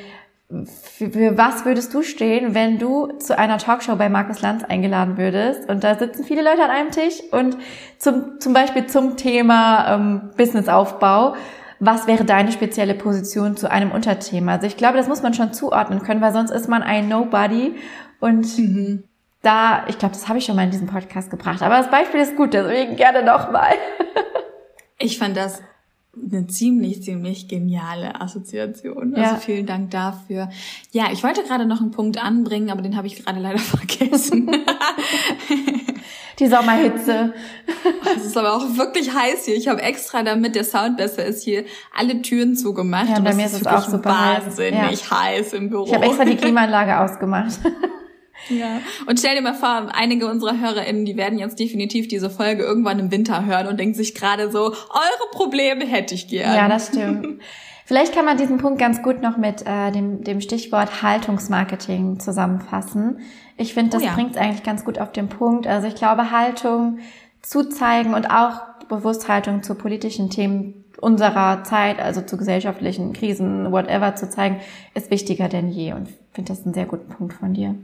[0.97, 5.69] für was würdest du stehen, wenn du zu einer Talkshow bei Markus Lanz eingeladen würdest
[5.69, 7.57] und da sitzen viele Leute an einem Tisch und
[7.97, 11.35] zum, zum Beispiel zum Thema ähm, Businessaufbau,
[11.79, 14.53] was wäre deine spezielle Position zu einem Unterthema?
[14.53, 17.75] Also ich glaube, das muss man schon zuordnen können, weil sonst ist man ein Nobody
[18.19, 19.03] und mhm.
[19.41, 22.19] da, ich glaube, das habe ich schon mal in diesem Podcast gebracht, aber das Beispiel
[22.19, 23.73] ist gut, deswegen gerne nochmal.
[24.99, 25.63] ich fand das
[26.13, 29.15] eine ziemlich, ziemlich geniale Assoziation.
[29.15, 29.35] Also ja.
[29.37, 30.49] vielen Dank dafür.
[30.91, 34.51] Ja, ich wollte gerade noch einen Punkt anbringen, aber den habe ich gerade leider vergessen.
[36.39, 37.33] Die Sommerhitze.
[38.15, 39.55] Es ist aber auch wirklich heiß hier.
[39.55, 43.09] Ich habe extra, damit der Sound besser ist, hier alle Türen zugemacht.
[43.09, 45.11] Ja, bei mir ist es auch super wahnsinnig heiß.
[45.11, 45.85] heiß im Büro.
[45.85, 47.59] Ich habe extra die Klimaanlage ausgemacht.
[48.49, 48.81] Ja.
[49.07, 52.99] Und stell dir mal vor, einige unserer HörerInnen, die werden jetzt definitiv diese Folge irgendwann
[52.99, 56.55] im Winter hören und denken sich gerade so, eure Probleme hätte ich gern.
[56.55, 57.41] Ja, das stimmt.
[57.85, 63.19] Vielleicht kann man diesen Punkt ganz gut noch mit äh, dem, dem Stichwort Haltungsmarketing zusammenfassen.
[63.57, 64.13] Ich finde, das oh ja.
[64.13, 65.67] bringt es eigentlich ganz gut auf den Punkt.
[65.67, 66.99] Also ich glaube, Haltung
[67.41, 74.15] zu zeigen und auch Bewussthaltung zu politischen Themen unserer Zeit, also zu gesellschaftlichen Krisen, whatever
[74.15, 74.61] zu zeigen,
[74.93, 75.93] ist wichtiger denn je.
[75.93, 77.75] Und ich finde das einen sehr guten Punkt von dir.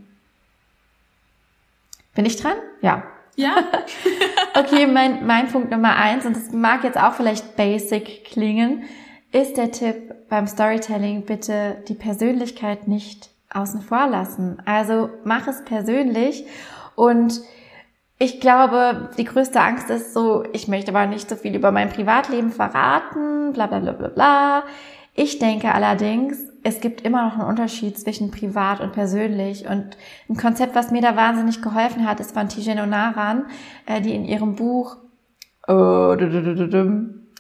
[2.18, 2.56] Bin ich dran?
[2.82, 3.04] Ja.
[3.36, 3.58] Ja.
[4.60, 8.86] okay, mein, mein Punkt Nummer eins, und das mag jetzt auch vielleicht basic klingen,
[9.32, 14.58] ist der Tipp beim Storytelling bitte die Persönlichkeit nicht außen vor lassen.
[14.66, 16.48] Also mach es persönlich
[16.96, 17.40] und
[18.18, 21.90] ich glaube, die größte Angst ist so, ich möchte aber nicht so viel über mein
[21.90, 24.64] Privatleben verraten, bla bla bla bla bla.
[25.14, 29.68] Ich denke allerdings, es gibt immer noch einen Unterschied zwischen privat und persönlich.
[29.68, 29.98] Und
[30.30, 33.46] ein Konzept, was mir da wahnsinnig geholfen hat, ist von Tijen Onaran,
[33.86, 34.98] äh, die in ihrem Buch
[35.70, 36.16] oh,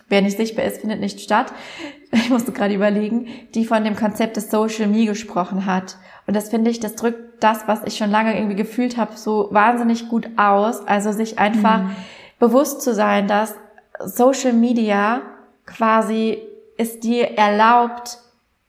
[0.09, 1.51] Wer nicht sichtbar ist, findet nicht statt.
[2.09, 5.97] Ich musste gerade überlegen, die von dem Konzept des Social Me gesprochen hat.
[6.25, 9.49] Und das finde ich, das drückt das, was ich schon lange irgendwie gefühlt habe, so
[9.51, 10.87] wahnsinnig gut aus.
[10.87, 11.95] Also sich einfach mhm.
[12.39, 13.55] bewusst zu sein, dass
[13.99, 15.21] Social Media
[15.65, 16.37] quasi
[16.77, 18.19] es dir erlaubt,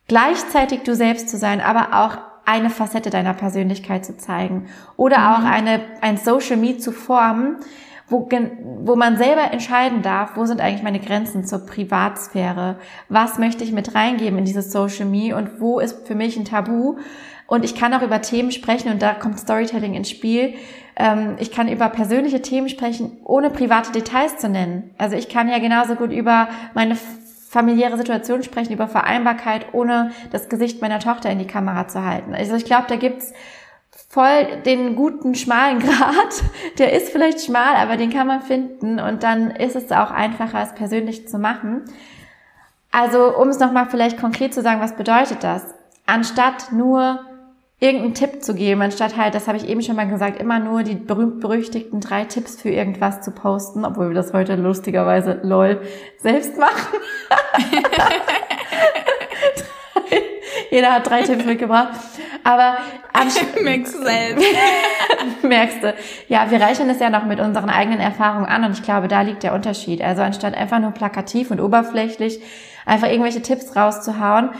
[0.09, 5.27] gleichzeitig du selbst zu sein, aber auch eine Facette deiner Persönlichkeit zu zeigen oder mhm.
[5.27, 7.57] auch eine, ein Social Me zu formen,
[8.09, 8.27] wo,
[8.81, 12.79] wo man selber entscheiden darf, wo sind eigentlich meine Grenzen zur Privatsphäre?
[13.11, 16.47] Was möchte ich mit reingeben in dieses Social Me und wo ist für mich ein
[16.47, 16.97] Tabu?
[17.47, 20.55] Und ich kann auch über Themen sprechen und da kommt Storytelling ins Spiel.
[20.97, 24.95] Ähm, ich kann über persönliche Themen sprechen, ohne private Details zu nennen.
[24.97, 26.97] Also ich kann ja genauso gut über meine
[27.49, 32.35] familiäre Situation sprechen, über Vereinbarkeit, ohne das Gesicht meiner Tochter in die Kamera zu halten.
[32.35, 33.33] Also ich glaube, da gibt's
[34.09, 36.43] voll den guten schmalen Grad.
[36.79, 40.63] Der ist vielleicht schmal, aber den kann man finden und dann ist es auch einfacher,
[40.63, 41.85] es persönlich zu machen.
[42.91, 45.75] Also um es nochmal vielleicht konkret zu sagen, was bedeutet das?
[46.07, 47.21] Anstatt nur
[47.81, 50.83] irgendeinen Tipp zu geben, anstatt halt, das habe ich eben schon mal gesagt, immer nur
[50.83, 55.81] die berühmt-berüchtigten drei Tipps für irgendwas zu posten, obwohl wir das heute lustigerweise lol
[56.19, 56.99] selbst machen.
[60.71, 61.99] Jeder hat drei Tipps mitgebracht.
[62.45, 62.79] Aber
[63.63, 64.45] Mix selbst.
[65.43, 65.95] Merkst du.
[66.29, 69.23] Ja, wir reichen es ja noch mit unseren eigenen Erfahrungen an und ich glaube, da
[69.23, 70.03] liegt der Unterschied.
[70.03, 72.41] Also anstatt einfach nur plakativ und oberflächlich
[72.87, 74.51] einfach irgendwelche Tipps rauszuhauen,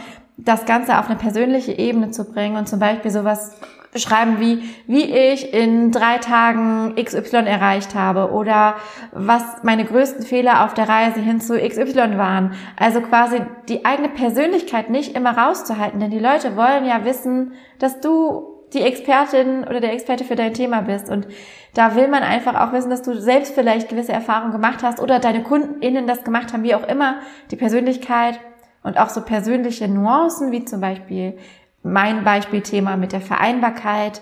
[0.45, 3.55] das Ganze auf eine persönliche Ebene zu bringen und zum Beispiel sowas
[3.91, 8.75] beschreiben wie, wie ich in drei Tagen XY erreicht habe oder
[9.11, 12.53] was meine größten Fehler auf der Reise hin zu XY waren.
[12.77, 17.99] Also quasi die eigene Persönlichkeit nicht immer rauszuhalten, denn die Leute wollen ja wissen, dass
[17.99, 21.09] du die Expertin oder der Experte für dein Thema bist.
[21.09, 21.27] Und
[21.73, 25.17] da will man einfach auch wissen, dass du selbst vielleicht gewisse Erfahrungen gemacht hast oder
[25.17, 27.15] deine KundInnen das gemacht haben, wie auch immer.
[27.49, 28.39] Die Persönlichkeit
[28.83, 31.37] und auch so persönliche Nuancen, wie zum Beispiel
[31.83, 34.21] mein Beispielthema mit der Vereinbarkeit.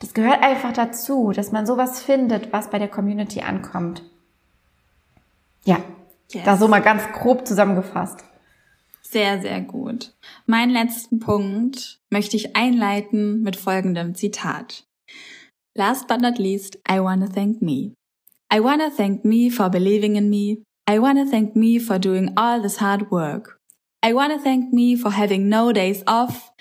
[0.00, 4.02] Das gehört einfach dazu, dass man sowas findet, was bei der Community ankommt.
[5.64, 5.78] Ja,
[6.32, 6.44] yes.
[6.44, 8.24] da so mal ganz grob zusammengefasst.
[9.02, 10.14] Sehr, sehr gut.
[10.46, 14.84] Mein letzten Punkt möchte ich einleiten mit folgendem Zitat.
[15.74, 17.94] Last but not least, I want to thank me.
[18.52, 20.62] I want to thank me for believing in me.
[20.88, 23.57] I want to thank me for doing all this hard work.
[24.04, 26.52] I want to thank me for having no days off.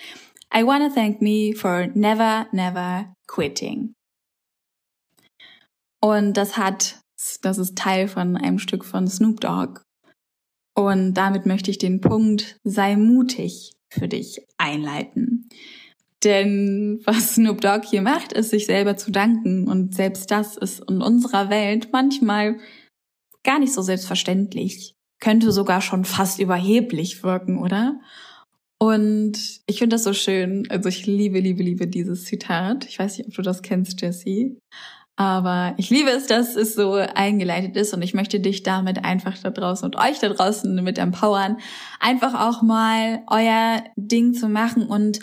[0.51, 3.93] I want to thank me for never, never quitting.
[6.01, 6.99] Und das hat,
[7.41, 9.81] das ist Teil von einem Stück von Snoop Dogg.
[10.75, 15.49] Und damit möchte ich den Punkt sei mutig für dich einleiten.
[16.23, 19.67] Denn was Snoop Dogg hier macht, ist sich selber zu danken.
[19.67, 22.57] Und selbst das ist in unserer Welt manchmal
[23.43, 24.96] gar nicht so selbstverständlich.
[25.19, 27.99] Könnte sogar schon fast überheblich wirken, oder?
[28.79, 29.33] Und
[29.65, 30.67] ich finde das so schön.
[30.69, 32.85] Also ich liebe, liebe, liebe dieses Zitat.
[32.85, 34.57] Ich weiß nicht, ob du das kennst, Jessie.
[35.15, 39.35] Aber ich liebe es, dass es so eingeleitet ist und ich möchte dich damit einfach
[39.39, 41.57] da draußen und euch da draußen mit empowern,
[41.99, 45.19] einfach auch mal euer Ding zu machen und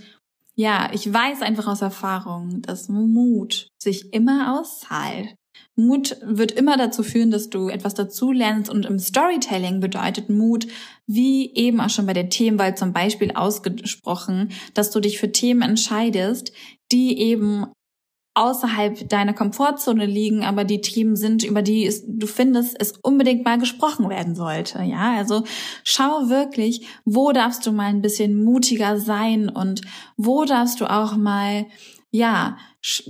[0.56, 5.34] ja, ich weiß einfach aus Erfahrung, dass Mut sich immer auszahlt.
[5.76, 10.66] Mut wird immer dazu führen, dass du etwas dazu lernst und im Storytelling bedeutet Mut,
[11.06, 15.62] wie eben auch schon bei der Themenwahl zum Beispiel ausgesprochen, dass du dich für Themen
[15.62, 16.52] entscheidest,
[16.92, 17.66] die eben
[18.34, 23.44] außerhalb deiner Komfortzone liegen, aber die Themen sind, über die es, du findest, es unbedingt
[23.44, 24.82] mal gesprochen werden sollte.
[24.82, 25.44] Ja, also
[25.84, 29.82] schau wirklich, wo darfst du mal ein bisschen mutiger sein und
[30.16, 31.66] wo darfst du auch mal,
[32.14, 32.58] ja,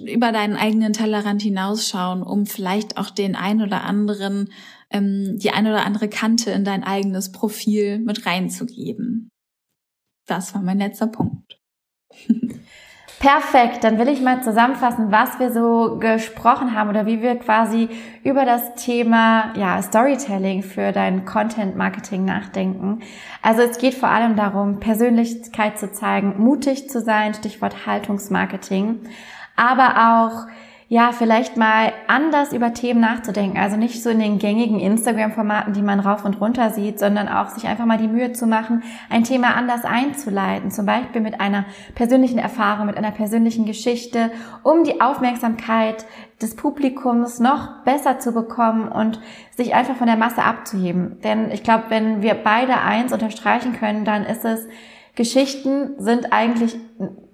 [0.07, 4.50] über deinen eigenen Tellerrand hinausschauen, um vielleicht auch den ein oder anderen,
[4.88, 9.28] ähm, die ein oder andere Kante in dein eigenes Profil mit reinzugeben.
[10.26, 11.61] Das war mein letzter Punkt.
[13.18, 17.88] Perfekt, dann will ich mal zusammenfassen, was wir so gesprochen haben oder wie wir quasi
[18.22, 23.00] über das Thema ja, Storytelling für dein Content Marketing nachdenken.
[23.40, 29.00] Also es geht vor allem darum, Persönlichkeit zu zeigen, mutig zu sein, Stichwort Haltungsmarketing,
[29.56, 30.46] aber auch
[30.89, 33.59] ja, vielleicht mal anders über Themen nachzudenken.
[33.59, 37.49] Also nicht so in den gängigen Instagram-Formaten, die man rauf und runter sieht, sondern auch
[37.49, 40.70] sich einfach mal die Mühe zu machen, ein Thema anders einzuleiten.
[40.70, 41.64] Zum Beispiel mit einer
[41.95, 44.30] persönlichen Erfahrung, mit einer persönlichen Geschichte,
[44.62, 46.05] um die Aufmerksamkeit
[46.43, 49.20] des Publikums noch besser zu bekommen und
[49.57, 51.18] sich einfach von der Masse abzuheben.
[51.24, 54.66] Denn ich glaube, wenn wir beide eins unterstreichen können, dann ist es,
[55.16, 56.76] Geschichten sind eigentlich,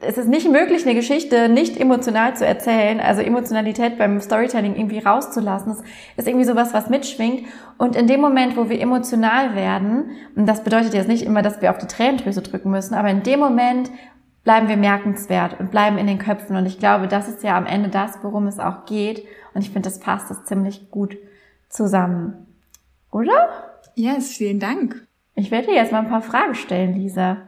[0.01, 4.99] es ist nicht möglich, eine Geschichte nicht emotional zu erzählen, also Emotionalität beim Storytelling irgendwie
[4.99, 5.73] rauszulassen.
[5.73, 5.79] Es
[6.25, 7.45] ist irgendwie sowas, was mitschwingt.
[7.79, 11.63] Und in dem Moment, wo wir emotional werden, und das bedeutet jetzt nicht immer, dass
[11.63, 13.91] wir auf die Tränendrüse drücken müssen, aber in dem Moment
[14.45, 16.57] bleiben wir merkenswert und bleiben in den Köpfen.
[16.57, 19.25] Und ich glaube, das ist ja am Ende das, worum es auch geht.
[19.55, 21.17] Und ich finde, das passt das ziemlich gut
[21.71, 22.47] zusammen.
[23.11, 23.49] Oder?
[23.95, 25.07] Yes, vielen Dank.
[25.35, 27.39] Ich werde dir jetzt mal ein paar Fragen stellen, Lisa.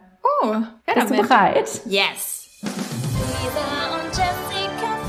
[0.41, 1.11] Oh, ja, Bist damit.
[1.11, 1.81] du bereit?
[1.87, 2.49] Yes.
[2.63, 5.03] Lisa und Jessica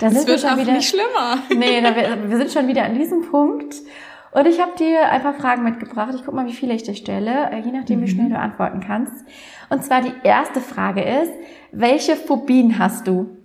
[0.00, 1.38] Da das wird auch wieder, nicht schlimmer.
[1.56, 3.76] Nee, da, wir, wir sind schon wieder an diesem Punkt.
[4.32, 6.12] Und ich habe dir ein paar Fragen mitgebracht.
[6.16, 8.04] Ich guck mal, wie viele ich dir stelle, äh, je nachdem, mhm.
[8.04, 9.24] wie schnell du antworten kannst.
[9.70, 11.32] Und zwar die erste Frage ist,
[11.70, 13.36] welche Phobien hast du?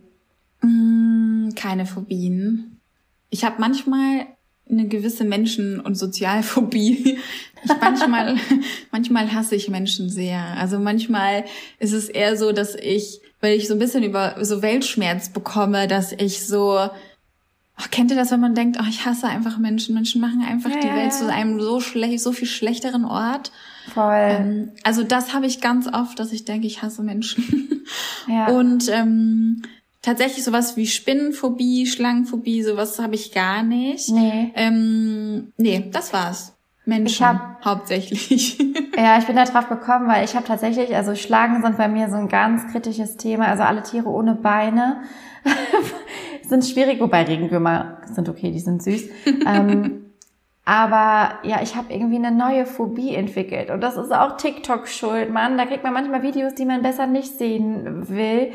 [0.62, 2.82] Mm, keine Phobien.
[3.30, 4.26] Ich habe manchmal
[4.70, 7.18] eine gewisse Menschen- und Sozialphobie.
[7.62, 8.38] Ich manchmal,
[8.94, 10.40] manchmal hasse ich Menschen sehr.
[10.58, 11.44] Also manchmal
[11.78, 15.90] ist es eher so, dass ich, weil ich so ein bisschen über so Weltschmerz bekomme,
[15.90, 19.94] dass ich so, oh, kennt ihr das, wenn man denkt, oh, ich hasse einfach Menschen.
[19.94, 23.52] Menschen machen einfach ja, die Welt zu einem so schlecht, so viel schlechteren Ort.
[23.94, 24.28] Voll.
[24.30, 27.66] Ähm, also das habe ich ganz oft, dass ich denke, ich hasse Menschen.
[28.28, 28.50] Ja.
[28.50, 29.64] Und ähm,
[30.02, 34.10] Tatsächlich sowas wie Spinnenphobie, Schlangenphobie, sowas habe ich gar nicht.
[34.10, 34.52] Nee.
[34.56, 36.56] Ähm, nee, das war's.
[36.86, 38.58] Menschen hab, hauptsächlich.
[38.98, 42.10] ja, ich bin da drauf gekommen, weil ich habe tatsächlich, also Schlagen sind bei mir
[42.10, 43.48] so ein ganz kritisches Thema.
[43.48, 45.02] Also alle Tiere ohne Beine
[46.48, 49.10] sind schwierig, wobei Regenwürmer sind okay, die sind süß.
[49.46, 50.06] ähm,
[50.66, 53.70] aber ja, ich habe irgendwie eine neue Phobie entwickelt.
[53.70, 55.58] Und das ist auch TikTok schuld, Mann.
[55.58, 58.54] Da kriegt man manchmal Videos, die man besser nicht sehen will.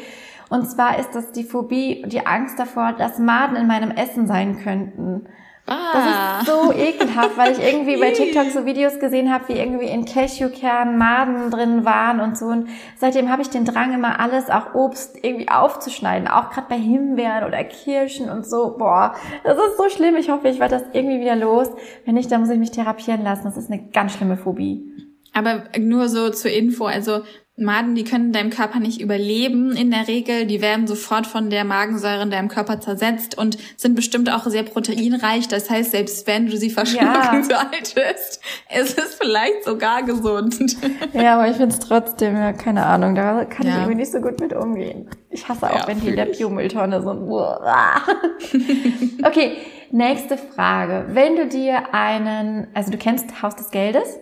[0.48, 4.58] Und zwar ist das die Phobie, die Angst davor, dass Maden in meinem Essen sein
[4.62, 5.26] könnten.
[5.66, 5.92] Ah.
[5.94, 9.86] Das ist so ekelhaft, weil ich irgendwie bei TikTok so Videos gesehen habe, wie irgendwie
[9.86, 12.46] in Cashewkernen Maden drin waren und so.
[12.46, 12.68] Und
[12.98, 16.28] seitdem habe ich den Drang, immer alles, auch Obst, irgendwie aufzuschneiden.
[16.28, 18.76] Auch gerade bei Himbeeren oder Kirschen und so.
[18.76, 20.16] Boah, das ist so schlimm.
[20.16, 21.68] Ich hoffe, ich werde das irgendwie wieder los.
[22.04, 23.44] Wenn nicht, dann muss ich mich therapieren lassen.
[23.44, 24.84] Das ist eine ganz schlimme Phobie.
[25.32, 27.22] Aber nur so zur Info, also
[27.56, 30.44] Maden, die können in deinem Körper nicht überleben in der Regel.
[30.44, 34.64] Die werden sofort von der Magensäure in deinem Körper zersetzt und sind bestimmt auch sehr
[34.64, 35.46] proteinreich.
[35.46, 37.42] Das heißt, selbst wenn du sie verschlucken ja.
[37.42, 38.40] solltest,
[38.76, 40.56] ist es vielleicht sogar gesund.
[41.12, 43.72] Ja, aber ich finde es trotzdem, ja, keine Ahnung, da kann ja.
[43.72, 45.08] ich irgendwie nicht so gut mit umgehen.
[45.30, 47.22] Ich hasse auch, ja, wenn die in der Biomülltonne sind.
[49.24, 49.58] okay,
[49.90, 51.06] nächste Frage.
[51.10, 54.18] Wenn du dir einen, also du kennst Haus des Geldes?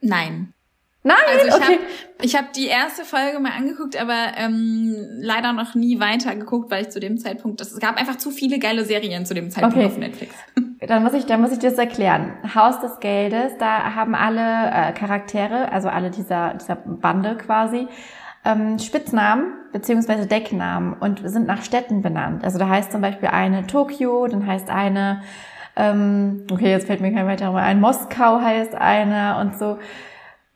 [0.00, 0.54] Nein.
[1.02, 1.64] Nein, also ich okay.
[1.64, 1.78] habe
[2.20, 6.82] ich hab die erste Folge mal angeguckt, aber ähm, leider noch nie weiter geguckt, weil
[6.82, 9.86] ich zu dem Zeitpunkt, es gab einfach zu viele geile Serien zu dem Zeitpunkt okay.
[9.86, 10.34] auf Netflix.
[10.86, 12.32] Dann muss ich, dann muss ich dir das erklären.
[12.54, 17.86] Haus des Geldes, da haben alle äh, Charaktere, also alle dieser dieser Bande quasi,
[18.46, 22.44] ähm, Spitznamen beziehungsweise Decknamen und sind nach Städten benannt.
[22.44, 25.20] Also da heißt zum Beispiel eine Tokio, dann heißt eine,
[25.76, 29.78] ähm, okay, jetzt fällt mir kein weiterer mehr ein, Moskau heißt eine und so.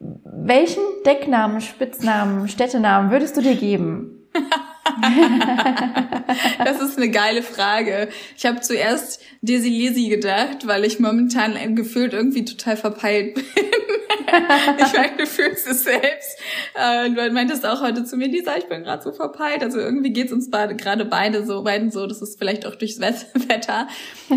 [0.05, 4.29] Welchen Decknamen, Spitznamen, Städtenamen würdest du dir geben?
[6.65, 8.09] das ist eine geile Frage.
[8.37, 13.45] Ich habe zuerst Desi Lisi gedacht, weil ich momentan gefühlt irgendwie total verpeilt bin.
[14.79, 16.39] ich meine, du fühlst es selbst.
[16.75, 19.63] Äh, du meintest auch heute zu mir, Lisa, ich bin gerade so verpeilt.
[19.63, 22.07] Also irgendwie geht's uns gerade beide so, beiden so.
[22.07, 23.89] Das ist vielleicht auch durchs Wetter.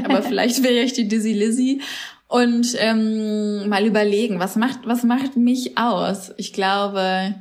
[0.05, 1.81] Aber vielleicht wäre ich die Dizzy Lizzy
[2.27, 6.33] und ähm, mal überlegen, was macht, was macht mich aus?
[6.37, 7.35] Ich glaube,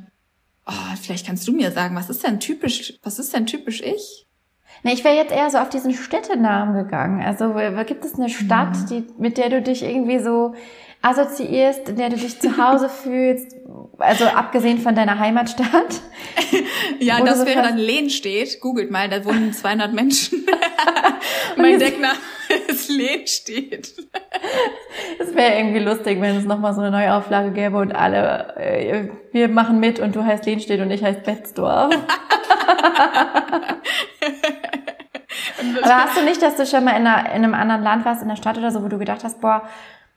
[0.65, 4.27] oh, vielleicht kannst du mir sagen, was ist denn typisch, was ist denn typisch ich?
[4.83, 7.21] Nee, ich wäre jetzt eher so auf diesen Städtenamen gegangen.
[7.21, 8.85] Also gibt es eine Stadt, mhm.
[8.87, 10.53] die, mit der du dich irgendwie so
[11.01, 13.55] assoziierst, in der du dich zu Hause fühlst,
[13.99, 16.01] also abgesehen von deiner Heimatstadt?
[16.99, 18.59] ja, das so wäre dann Lehn steht.
[18.61, 20.45] Googelt mal, da wohnen 200 Menschen.
[21.57, 22.17] mein Deckname
[22.67, 23.93] ist Lehn steht.
[25.19, 29.49] Es wäre irgendwie lustig, wenn es nochmal so eine Neuauflage gäbe und alle, äh, wir
[29.49, 31.95] machen mit und du heißt Lehnstedt und ich heißt Betzdorf.
[35.83, 38.21] Aber hast du nicht, dass du schon mal in, einer, in einem anderen Land warst,
[38.21, 39.63] in der Stadt oder so, wo du gedacht hast, boah,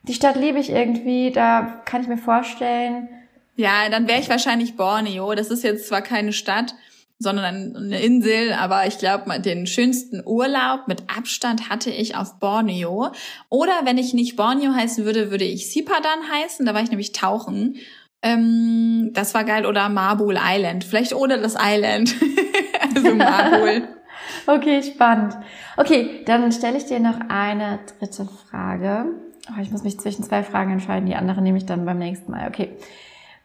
[0.03, 3.09] die Stadt liebe ich irgendwie, da kann ich mir vorstellen.
[3.55, 5.33] Ja, dann wäre ich wahrscheinlich Borneo.
[5.35, 6.73] Das ist jetzt zwar keine Stadt,
[7.19, 13.11] sondern eine Insel, aber ich glaube, den schönsten Urlaub mit Abstand hatte ich auf Borneo.
[13.49, 16.65] Oder wenn ich nicht Borneo heißen würde, würde ich Sipadan heißen.
[16.65, 17.77] Da war ich nämlich tauchen.
[18.23, 19.67] Ähm, das war geil.
[19.67, 20.83] Oder Marbul Island.
[20.83, 22.15] Vielleicht ohne das Island.
[22.95, 23.87] also Marbul.
[24.47, 25.35] okay, spannend.
[25.77, 29.05] Okay, dann stelle ich dir noch eine dritte Frage.
[29.49, 31.05] Oh, ich muss mich zwischen zwei Fragen entscheiden.
[31.05, 32.47] Die andere nehme ich dann beim nächsten Mal.
[32.47, 32.77] Okay.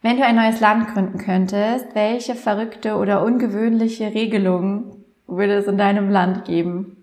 [0.07, 5.79] Wenn du ein neues Land gründen könntest, welche verrückte oder ungewöhnliche Regelungen würde es in
[5.79, 6.97] deinem Land geben?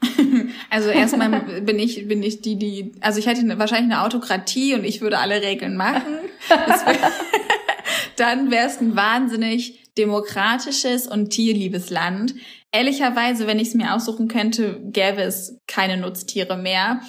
[0.70, 1.30] Also erstmal
[1.62, 5.18] bin ich bin ich die die also ich hätte wahrscheinlich eine Autokratie und ich würde
[5.18, 6.18] alle Regeln machen.
[6.48, 6.66] Wär,
[8.16, 12.34] dann wäre es ein wahnsinnig demokratisches und tierliebes Land.
[12.72, 17.00] Ehrlicherweise, wenn ich es mir aussuchen könnte, gäbe es keine Nutztiere mehr.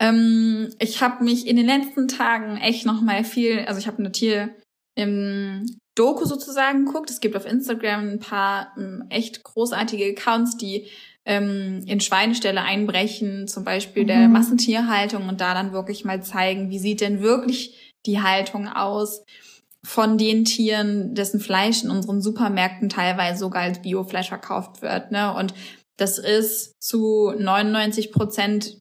[0.00, 3.98] Ähm, ich habe mich in den letzten Tagen echt noch mal viel, also ich habe
[3.98, 4.54] eine Tier
[4.94, 7.10] im Doku sozusagen guckt.
[7.10, 10.88] Es gibt auf Instagram ein paar ähm, echt großartige Accounts, die
[11.24, 14.08] ähm, in Schweineställe einbrechen, zum Beispiel mhm.
[14.08, 19.24] der Massentierhaltung und da dann wirklich mal zeigen, wie sieht denn wirklich die Haltung aus
[19.84, 25.10] von den Tieren, dessen Fleisch in unseren Supermärkten teilweise sogar als Biofleisch verkauft wird.
[25.10, 25.34] Ne?
[25.34, 25.54] Und
[25.96, 28.78] das ist zu 99 Prozent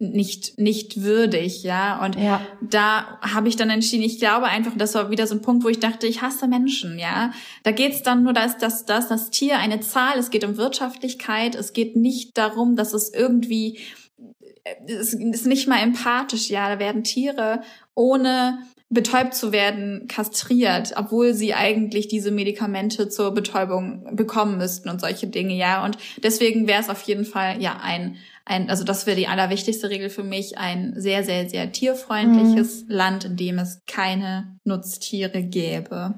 [0.00, 2.02] nicht nicht würdig, ja.
[2.04, 2.40] Und ja.
[2.62, 5.68] da habe ich dann entschieden, ich glaube einfach, das war wieder so ein Punkt, wo
[5.68, 7.32] ich dachte, ich hasse Menschen, ja.
[7.62, 11.54] Da geht's dann nur, dass das das das Tier eine Zahl, es geht um Wirtschaftlichkeit,
[11.54, 13.78] es geht nicht darum, dass es irgendwie
[14.86, 17.60] es ist nicht mal empathisch, ja, da werden Tiere
[17.94, 25.00] ohne betäubt zu werden, kastriert, obwohl sie eigentlich diese Medikamente zur Betäubung bekommen müssten und
[25.00, 25.84] solche Dinge, ja.
[25.84, 29.90] Und deswegen wäre es auf jeden Fall, ja, ein, ein, also das wäre die allerwichtigste
[29.90, 32.90] Regel für mich, ein sehr, sehr, sehr tierfreundliches mhm.
[32.90, 36.14] Land, in dem es keine Nutztiere gäbe.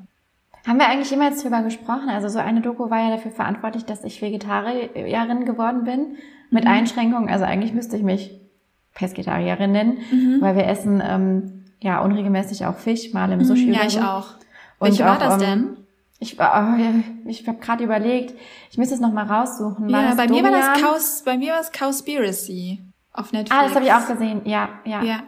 [0.66, 2.08] Haben wir eigentlich jemals drüber gesprochen?
[2.08, 6.16] Also so eine Doku war ja dafür verantwortlich, dass ich Vegetarierin geworden bin,
[6.50, 6.70] mit mhm.
[6.70, 7.28] Einschränkungen.
[7.28, 8.40] Also eigentlich müsste ich mich
[8.94, 10.40] Pesketarierin nennen, mhm.
[10.40, 13.72] weil wir essen ähm, ja unregelmäßig auch Fisch, mal im mhm, Sushi.
[13.72, 14.34] Ja, ich auch.
[14.78, 15.76] Und Welche war das ähm, denn?
[16.22, 18.34] Ich, oh, ich habe gerade überlegt,
[18.70, 19.92] ich müsste es noch mal raussuchen.
[19.92, 22.80] War ja, bei mir, war das Cows, bei mir war es Cowspiracy
[23.12, 23.50] auf Netflix.
[23.50, 24.42] Ah, das habe ich auch gesehen.
[24.44, 25.02] Ja, ja.
[25.02, 25.22] ja.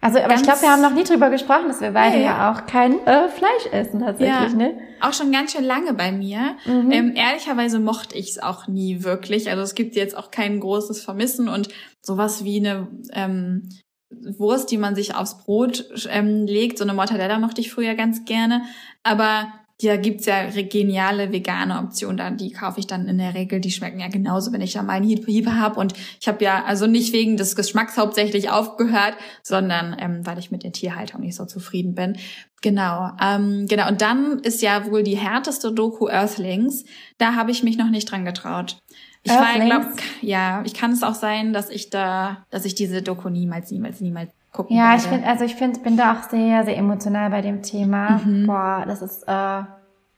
[0.00, 2.22] Also, aber ganz ich glaube, wir haben noch nie drüber gesprochen, dass wir beide ja,
[2.22, 4.78] ja auch kein äh, Fleisch essen tatsächlich, ja, ne?
[5.00, 6.56] Auch schon ganz schön lange bei mir.
[6.64, 6.90] Mhm.
[6.90, 9.48] Ähm, ehrlicherweise mochte ich es auch nie wirklich.
[9.48, 11.68] Also es gibt jetzt auch kein großes Vermissen und
[12.02, 13.68] sowas wie eine ähm,
[14.10, 16.78] Wurst, die man sich aufs Brot ähm, legt.
[16.78, 18.62] So eine Mortadella mochte ich früher ganz gerne.
[19.02, 19.52] Aber
[19.82, 23.60] da gibt's ja geniale vegane Optionen, da, die kaufe ich dann in der Regel.
[23.60, 25.78] Die schmecken ja genauso, wenn ich da mal einen Hiebe habe.
[25.78, 30.50] Und ich habe ja also nicht wegen des Geschmacks hauptsächlich aufgehört, sondern ähm, weil ich
[30.50, 32.16] mit der Tierhaltung nicht so zufrieden bin.
[32.62, 33.88] Genau, ähm, genau.
[33.88, 36.84] Und dann ist ja wohl die härteste Doku Earthlings.
[37.18, 38.78] Da habe ich mich noch nicht dran getraut.
[39.24, 39.82] Ich war, glaub,
[40.22, 44.00] ja, ich kann es auch sein, dass ich da, dass ich diese Doku niemals, niemals,
[44.00, 45.02] niemals gucken Ja, werde.
[45.02, 48.20] ich finde, also ich finde, bin da auch sehr, sehr emotional bei dem Thema.
[48.24, 48.46] Mhm.
[48.46, 49.62] Boah, das ist, äh,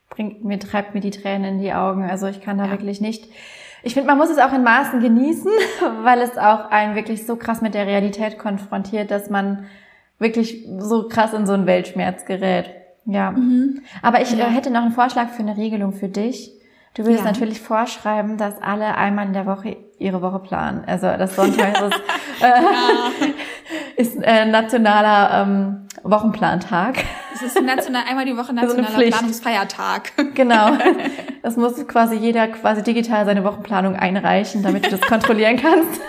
[0.09, 2.09] bringt mir, treibt mir die Tränen in die Augen.
[2.09, 2.71] Also ich kann da ja.
[2.71, 3.29] wirklich nicht.
[3.83, 5.51] Ich finde, man muss es auch in Maßen genießen,
[6.03, 9.67] weil es auch einen wirklich so krass mit der Realität konfrontiert, dass man
[10.19, 12.71] wirklich so krass in so einen Weltschmerz gerät.
[13.05, 13.31] Ja.
[13.33, 13.83] Mhm.
[14.03, 14.47] Aber ich ja.
[14.47, 16.53] Äh, hätte noch einen Vorschlag für eine Regelung für dich.
[16.95, 17.31] Du würdest ja.
[17.31, 20.83] natürlich vorschreiben, dass alle einmal in der Woche ihre Woche planen.
[20.87, 22.01] Also das Sonntag ist,
[22.41, 23.29] äh,
[23.97, 26.97] ist äh, nationaler ähm, Wochenplantag.
[27.35, 30.13] Es ist national, einmal die Woche nationaler also Planungsfeiertag.
[30.35, 30.73] Genau.
[31.41, 36.01] Das muss quasi jeder quasi digital seine Wochenplanung einreichen, damit du das kontrollieren kannst.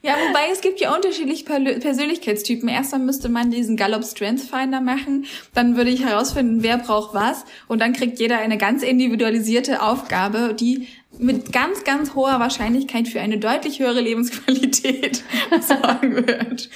[0.00, 2.68] Ja, wobei es gibt ja unterschiedliche Persönlichkeitstypen.
[2.68, 7.44] Erstmal müsste man diesen Gallup Strength Finder machen, dann würde ich herausfinden, wer braucht was
[7.68, 10.88] und dann kriegt jeder eine ganz individualisierte Aufgabe, die
[11.18, 15.22] mit ganz, ganz hoher Wahrscheinlichkeit für eine deutlich höhere Lebensqualität
[15.60, 16.68] sorgen wird.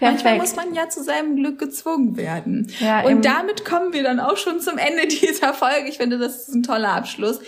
[0.00, 2.70] Manchmal muss man ja zu seinem Glück gezwungen werden.
[2.80, 5.88] Ja, und damit kommen wir dann auch schon zum Ende dieser Folge.
[5.88, 7.40] Ich finde, das ist ein toller Abschluss.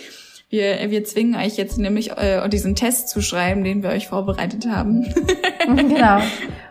[0.49, 4.67] Wir, wir zwingen euch jetzt nämlich äh, diesen Test zu schreiben, den wir euch vorbereitet
[4.67, 5.03] haben.
[5.65, 6.19] genau.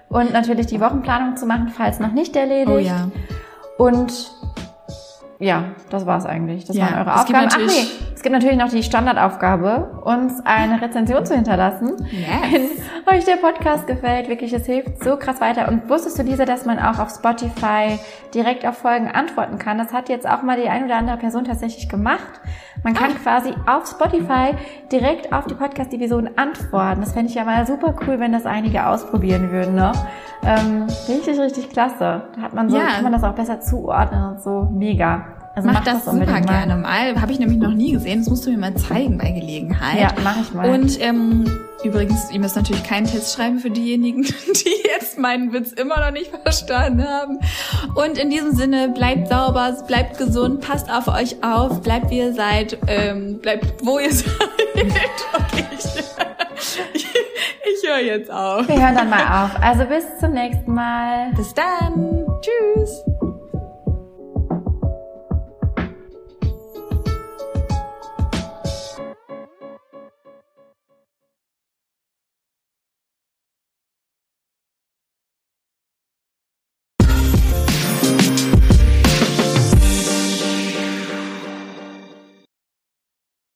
[0.09, 2.71] Und natürlich die Wochenplanung zu machen, falls noch nicht erledigt.
[2.71, 3.11] Oh ja.
[3.77, 4.31] Und
[5.41, 6.65] ja, das war's eigentlich.
[6.65, 7.49] Das ja, waren eure Aufgaben.
[7.51, 7.87] Ach nee,
[8.25, 11.93] gibt natürlich noch die Standardaufgabe, uns eine Rezension zu hinterlassen.
[12.11, 12.71] Yes.
[13.05, 15.69] Wenn euch der Podcast gefällt, wirklich, es hilft so krass weiter.
[15.69, 17.99] Und wusstest du diese, dass man auch auf Spotify
[18.33, 19.77] direkt auf Folgen antworten kann?
[19.77, 22.41] Das hat jetzt auch mal die ein oder andere Person tatsächlich gemacht.
[22.83, 23.19] Man kann ah.
[23.23, 24.57] quasi auf Spotify
[24.91, 27.03] direkt auf die Podcast-Division antworten.
[27.03, 29.95] Das fände ich ja mal super cool, wenn das einige ausprobieren würden noch.
[30.47, 32.23] Ähm, richtig, richtig klasse.
[32.35, 32.87] Da hat man so, ja.
[32.95, 34.67] kann man das auch besser zuordnen und so.
[34.73, 35.34] Mega.
[35.57, 36.41] Also mach, mach das, das super mal.
[36.41, 37.21] gerne mal.
[37.21, 38.19] Habe ich nämlich noch nie gesehen.
[38.21, 40.01] Das musst du mir mal zeigen bei Gelegenheit.
[40.01, 40.69] Ja, mach ich mal.
[40.69, 41.45] Und ähm,
[41.85, 46.11] übrigens, ihr müsst natürlich keinen Test schreiben für diejenigen, die jetzt meinen Witz immer noch
[46.11, 47.39] nicht verstanden haben.
[47.95, 52.33] Und in diesem Sinne, bleibt sauber, bleibt gesund, passt auf euch auf, bleibt wie ihr
[52.33, 54.27] seid, ähm, bleibt wo ihr seid.
[55.35, 55.85] okay, ich,
[56.95, 58.67] ich höre jetzt auf.
[58.67, 59.63] Wir hören dann mal auf.
[59.63, 61.31] Also bis zum nächsten Mal.
[61.37, 62.27] Bis dann.
[62.41, 63.05] Tschüss.